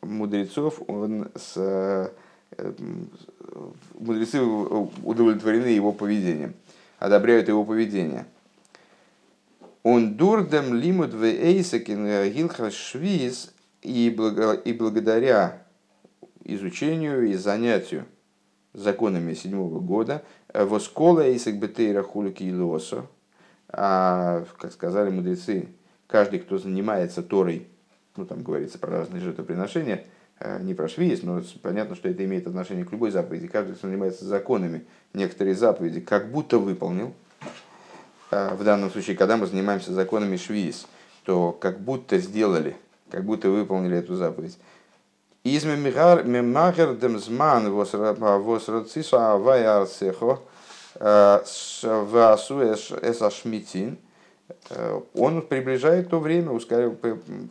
мудрецов, 0.00 0.82
он 0.88 1.30
с, 1.34 2.10
мудрецы 3.94 4.40
удовлетворены 4.40 5.66
его 5.66 5.92
поведением, 5.92 6.54
одобряют 6.98 7.48
его 7.48 7.64
поведение. 7.64 8.26
Он 9.82 10.14
дурдем 10.14 10.74
лимуд 10.74 11.12
в 11.12 11.24
эйсакин 11.24 12.30
гилха 12.30 12.70
швиз 12.70 13.52
и 13.82 14.10
благодаря 14.78 15.62
изучению 16.44 17.28
и 17.28 17.34
занятию 17.34 18.06
законами 18.72 19.34
седьмого 19.34 19.80
года 19.80 20.22
воскола 20.52 21.20
эйсак 21.20 21.58
бетейра 21.58 22.02
хулики 22.02 22.42
и 22.42 22.54
лосо, 22.54 23.06
а, 23.68 24.44
как 24.58 24.72
сказали 24.72 25.10
мудрецы, 25.10 25.68
каждый, 26.06 26.40
кто 26.40 26.58
занимается 26.58 27.22
Торой, 27.22 27.66
ну 28.16 28.26
там 28.26 28.42
говорится 28.42 28.78
про 28.78 28.90
разные 28.90 29.22
жертвоприношения, 29.22 30.04
э, 30.40 30.62
не 30.62 30.74
про 30.74 30.88
швиз, 30.88 31.22
но 31.22 31.42
понятно, 31.62 31.94
что 31.94 32.08
это 32.08 32.24
имеет 32.24 32.46
отношение 32.46 32.84
к 32.84 32.92
любой 32.92 33.10
заповеди. 33.10 33.46
Каждый, 33.46 33.74
кто 33.74 33.86
занимается 33.86 34.24
законами, 34.24 34.84
некоторые 35.14 35.54
заповеди 35.54 36.00
как 36.00 36.30
будто 36.30 36.58
выполнил, 36.58 37.14
а, 38.30 38.54
в 38.54 38.64
данном 38.64 38.90
случае, 38.90 39.16
когда 39.16 39.36
мы 39.36 39.46
занимаемся 39.46 39.92
законами 39.92 40.36
швиз, 40.36 40.86
то 41.24 41.52
как 41.52 41.80
будто 41.80 42.18
сделали, 42.18 42.76
как 43.10 43.24
будто 43.24 43.48
выполнили 43.48 43.96
эту 43.96 44.14
заповедь. 44.14 44.58
Из 45.44 45.64
мемагер 45.64 46.94
демзман 46.94 47.72
восрацису 47.72 49.18
авай 49.18 49.64
арсехо 49.64 50.38
а, 51.00 51.42
васу 51.82 52.62
эсашмитин. 52.62 53.98
Он 55.14 55.42
приближает 55.42 56.10
то 56.10 56.20
время, 56.20 56.52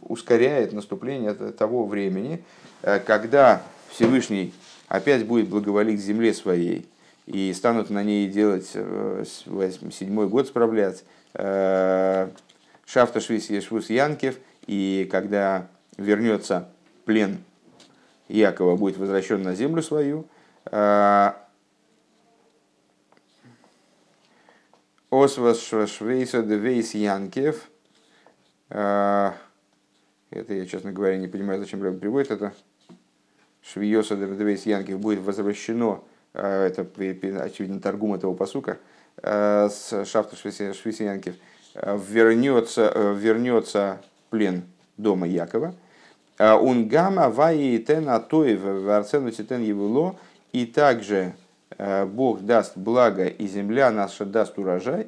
ускоряет 0.01 0.71
наступление 0.71 1.33
того 1.33 1.85
времени, 1.85 2.43
когда 2.81 3.61
Всевышний 3.89 4.53
опять 4.87 5.25
будет 5.25 5.49
благоволить 5.49 5.99
к 5.99 6.03
земле 6.03 6.33
своей, 6.33 6.87
и 7.25 7.53
станут 7.53 7.89
на 7.89 8.03
ней 8.03 8.27
делать 8.27 8.71
э, 8.73 9.23
седьмой 9.25 10.27
год 10.27 10.47
справлять 10.47 11.03
э, 11.33 12.29
Шафта 12.85 13.19
Швис 13.19 13.49
Янкев, 13.49 14.35
и 14.67 15.07
когда 15.09 15.67
вернется 15.97 16.69
плен 17.05 17.39
Якова, 18.31 18.75
будет 18.75 18.97
возвращен 18.97 19.41
на 19.41 19.55
землю 19.55 19.81
свою, 19.81 20.25
э, 20.65 21.31
Освас 25.09 25.61
Швейса 25.61 26.41
Девейс 26.41 26.93
Янкев, 26.93 27.69
это 28.69 29.33
я, 30.31 30.65
честно 30.65 30.93
говоря, 30.93 31.17
не 31.17 31.27
понимаю, 31.27 31.59
зачем 31.59 31.83
Рэб 31.83 31.99
приводит 31.99 32.31
это. 32.31 32.53
Швиоса 33.61 34.15
Девейс 34.15 34.65
Янкев 34.65 34.99
будет 34.99 35.19
возвращено 35.19 36.01
Э, 36.33 36.67
это, 36.67 36.87
очевидно, 37.43 37.79
торгум 37.79 38.13
этого 38.13 38.33
посука, 38.33 38.77
с 39.21 40.05
Шафта 40.05 40.35
Швисиянкив, 40.35 41.35
э, 41.75 41.99
вернется, 42.07 43.13
вернется 43.15 44.01
плен 44.29 44.63
дома 44.97 45.27
Якова, 45.27 45.75
Унгама 46.61 47.29
ваи 47.29 47.77
тен 47.77 48.09
атоев 48.09 48.61
варцену 48.61 49.31
титен 49.31 49.61
евуло, 49.63 50.15
и 50.51 50.65
также 50.65 51.33
Бог 51.77 52.41
даст 52.41 52.77
благо, 52.77 53.25
и 53.25 53.47
земля 53.47 53.91
наша 53.91 54.25
даст 54.25 54.57
урожай. 54.57 55.07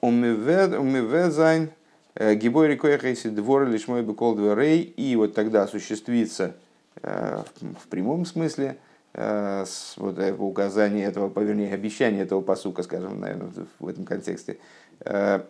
Умивезайн 0.00 1.70
гибой 2.18 2.68
рекой 2.68 2.98
хейси 2.98 3.28
двор 3.28 3.66
лишь 3.68 3.86
мой 3.88 4.02
бекол 4.02 4.34
дверей, 4.34 4.82
и 4.82 5.14
вот 5.16 5.34
тогда 5.34 5.62
осуществится 5.62 6.54
в 7.02 7.88
прямом 7.88 8.24
смысле– 8.24 8.78
Э, 9.20 9.64
вот, 9.96 10.18
э, 10.18 10.32
указание 10.32 11.06
этого, 11.06 11.32
вернее, 11.42 11.74
обещание 11.74 12.22
этого 12.22 12.40
посука, 12.40 12.84
скажем, 12.84 13.18
наверное, 13.18 13.50
в 13.80 13.88
этом 13.88 14.04
контексте, 14.04 14.58
э, 15.00 15.40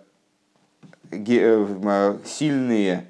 сильные, 2.25 3.07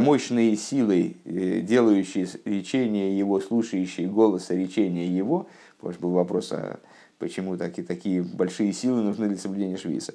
мощные 0.00 0.56
силы, 0.56 1.16
делающие 1.24 2.26
речение 2.44 3.18
его, 3.18 3.38
слушающие 3.40 4.08
голоса 4.08 4.54
речения 4.54 5.06
его, 5.06 5.46
потому 5.76 5.92
что 5.92 6.02
был 6.02 6.10
вопрос, 6.12 6.52
а 6.52 6.80
почему 7.18 7.56
такие, 7.56 7.86
такие 7.86 8.22
большие 8.22 8.72
силы 8.72 9.02
нужны 9.02 9.28
для 9.28 9.36
соблюдения 9.36 9.76
швиса. 9.76 10.14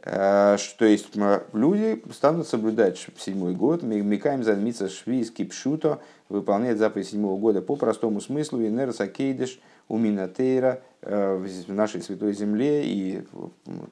Что 0.00 0.84
есть 0.84 1.08
люди 1.52 2.00
станут 2.12 2.46
соблюдать 2.46 3.04
седьмой 3.18 3.54
год, 3.54 3.82
Микаем 3.82 4.44
занмиться 4.44 4.88
швиз 4.88 5.32
кипшуто, 5.32 5.98
выполняет 6.28 6.78
заповедь 6.78 7.08
седьмого 7.08 7.36
года 7.40 7.60
по 7.60 7.74
простому 7.74 8.20
смыслу, 8.20 8.60
и 8.60 8.68
нерса 8.68 9.08
кейдеш 9.08 9.58
уминатейра 9.88 10.82
в 11.02 11.48
нашей 11.68 12.02
святой 12.02 12.32
земле, 12.34 12.84
и 12.84 13.24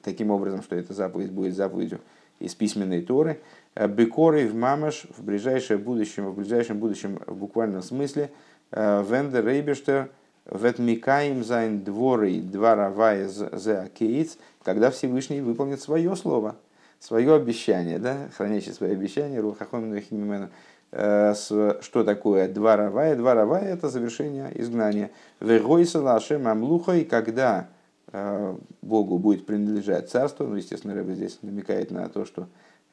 таким 0.01 0.31
образом, 0.31 0.63
что 0.63 0.77
эта 0.77 0.93
заповедь 0.93 1.31
будет 1.31 1.55
заповедью 1.55 1.99
из 2.39 2.55
письменной 2.55 3.01
Торы, 3.01 3.41
бекоры 3.87 4.47
в 4.47 4.55
мамаш 4.55 5.05
в 5.15 5.23
ближайшем 5.23 5.81
будущем, 5.81 6.27
в 6.27 6.35
ближайшем 6.35 6.79
будущем 6.79 7.19
в 7.27 7.35
буквальном 7.35 7.81
смысле, 7.81 8.31
вендер 8.71 9.45
рейбештер, 9.45 10.09
Ветмикаем 10.49 11.43
зайн 11.43 11.83
дворы 11.83 12.39
дворовая 12.39 13.27
за 13.27 13.89
кейц, 13.93 14.37
когда 14.63 14.91
Всевышний 14.91 15.41
выполнит 15.41 15.81
свое 15.81 16.15
слово, 16.15 16.55
свое 16.99 17.35
обещание, 17.35 17.99
да, 17.99 18.29
хранящее 18.37 18.73
свое 18.73 18.93
обещание, 18.93 19.41
Рухахомину 19.41 19.99
Химимену, 19.99 20.49
э, 20.91 21.33
что 21.35 22.03
такое 22.05 22.47
дворовая? 22.47 23.17
Дворовая– 23.17 23.63
это 23.73 23.89
завершение 23.89 24.49
изгнания. 24.55 25.11
Вегойса 25.41 25.99
лашем 26.01 26.47
амлухой, 26.47 27.03
когда 27.03 27.67
э, 28.13 28.55
Богу 28.81 29.17
будет 29.17 29.45
принадлежать 29.45 30.09
царство, 30.09 30.45
ну, 30.45 30.55
естественно, 30.55 30.93
Рэбе 30.93 31.13
здесь 31.15 31.39
намекает 31.41 31.91
на 31.91 32.07
то, 32.07 32.23
что 32.23 32.47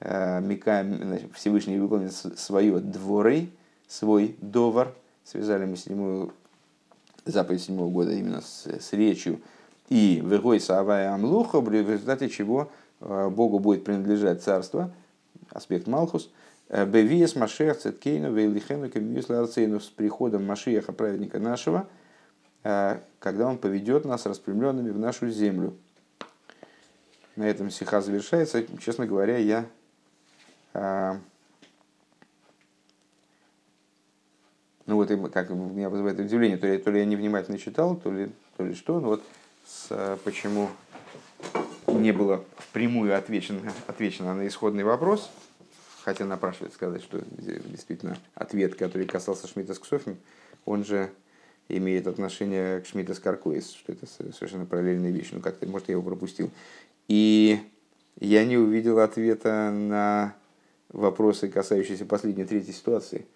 э, 0.04 1.28
Всевышний 1.34 1.78
выполнит 1.78 2.12
свое 2.12 2.78
дворы, 2.78 3.48
свой 3.88 4.36
довар, 4.40 4.94
связали 5.24 5.64
мы 5.64 5.76
седьмую 5.76 6.32
заповедь 7.24 7.62
седьмого 7.62 7.90
года 7.90 8.12
именно 8.12 8.42
с, 8.42 8.66
с 8.66 8.92
речью 8.92 9.40
и 9.88 10.22
вегой 10.24 10.60
савая 10.60 11.12
амлуха, 11.12 11.60
в 11.60 11.70
результате 11.70 12.28
чего 12.28 12.70
э, 13.00 13.28
Богу 13.30 13.58
будет 13.58 13.84
принадлежать 13.84 14.42
царство, 14.42 14.92
аспект 15.50 15.86
Малхус, 15.86 16.30
Бевиес 16.68 17.36
Машех 17.36 17.78
Цеткейну 17.78 18.32
Вейлихену 18.32 18.88
Кемьюсларцейну 18.88 19.80
с 19.80 19.86
приходом 19.86 20.46
Машеха, 20.46 20.92
праведника 20.92 21.38
нашего, 21.38 21.86
когда 22.62 23.46
он 23.46 23.58
поведет 23.58 24.06
нас 24.06 24.24
распрямленными 24.24 24.90
в 24.90 24.98
нашу 24.98 25.28
землю. 25.28 25.74
На 27.36 27.48
этом 27.48 27.70
сиха 27.70 28.00
завершается. 28.00 28.64
Честно 28.78 29.06
говоря, 29.06 29.36
я 29.36 29.66
ну 30.74 31.20
вот 34.96 35.08
как 35.32 35.50
меня 35.50 35.88
вызывает 35.88 36.18
удивление, 36.18 36.58
то 36.58 36.66
ли, 36.66 36.78
то 36.78 36.90
ли 36.90 37.00
я 37.00 37.06
невнимательно 37.06 37.58
читал, 37.58 37.96
то 37.96 38.10
ли, 38.10 38.30
то 38.56 38.64
ли 38.64 38.74
что, 38.74 39.00
но 39.00 39.08
вот 39.08 39.22
с, 39.66 40.18
почему 40.24 40.68
не 41.86 42.12
было 42.12 42.44
впрямую 42.58 43.16
отвечено, 43.16 43.72
отвечено 43.86 44.34
на 44.34 44.46
исходный 44.46 44.84
вопрос, 44.84 45.30
хотя 46.02 46.24
напрашивается 46.24 46.76
сказать, 46.76 47.02
что 47.02 47.22
действительно 47.38 48.18
ответ, 48.34 48.74
который 48.74 49.06
касался 49.06 49.46
Шмидта 49.46 49.74
с 49.74 49.78
Ксофин, 49.78 50.16
он 50.64 50.84
же 50.84 51.10
имеет 51.68 52.06
отношение 52.06 52.80
к 52.80 52.86
Шмидта 52.86 53.14
с 53.14 53.20
Каркоис, 53.20 53.72
что 53.72 53.92
это 53.92 54.06
совершенно 54.06 54.66
параллельная 54.66 55.10
вещь, 55.10 55.30
ну 55.32 55.40
как-то, 55.40 55.66
может, 55.66 55.88
я 55.88 55.92
его 55.92 56.02
пропустил. 56.02 56.50
И 57.08 57.58
я 58.20 58.44
не 58.44 58.56
увидел 58.56 58.98
ответа 58.98 59.70
на 59.70 60.34
вопросы, 60.94 61.48
касающиеся 61.48 62.06
последней 62.06 62.44
третьей 62.44 62.72
ситуации. 62.72 63.26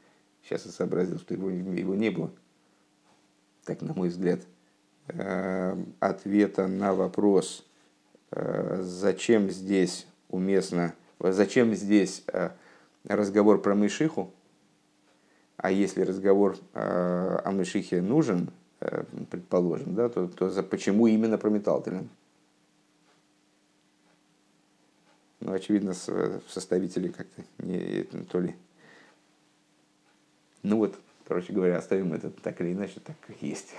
Сейчас 0.42 0.64
я 0.64 0.72
сообразил, 0.72 1.18
что 1.18 1.34
его, 1.34 1.50
его 1.50 1.94
не 1.94 2.10
было. 2.10 2.30
Так, 3.64 3.82
на 3.82 3.92
мой 3.92 4.08
взгляд, 4.08 4.40
э, 5.08 5.76
ответа 6.00 6.68
на 6.68 6.94
вопрос, 6.94 7.66
э, 8.30 8.80
зачем 8.82 9.50
здесь 9.50 10.06
уместно, 10.30 10.94
зачем 11.18 11.74
здесь 11.74 12.22
э, 12.28 12.50
разговор 13.04 13.60
про 13.60 13.74
Мышиху, 13.74 14.32
а 15.56 15.72
если 15.72 16.02
разговор 16.02 16.56
о 16.72 17.50
Мышихе 17.50 18.00
нужен, 18.00 18.50
предположим, 19.28 19.96
да, 19.96 20.08
то, 20.08 20.28
то 20.28 20.50
за, 20.50 20.62
почему 20.62 21.08
именно 21.08 21.36
про 21.36 21.50
Металтелен? 21.50 22.08
Ну, 25.40 25.52
очевидно, 25.52 25.94
составители 25.94 27.08
как-то 27.08 27.42
не, 27.58 28.02
то 28.04 28.40
ли 28.40 28.54
ну 30.62 30.78
вот, 30.78 30.98
короче 31.26 31.52
говоря, 31.52 31.78
оставим 31.78 32.12
это 32.12 32.30
так 32.30 32.60
или 32.60 32.72
иначе, 32.72 33.00
так 33.00 33.16
как 33.26 33.40
есть. 33.42 33.74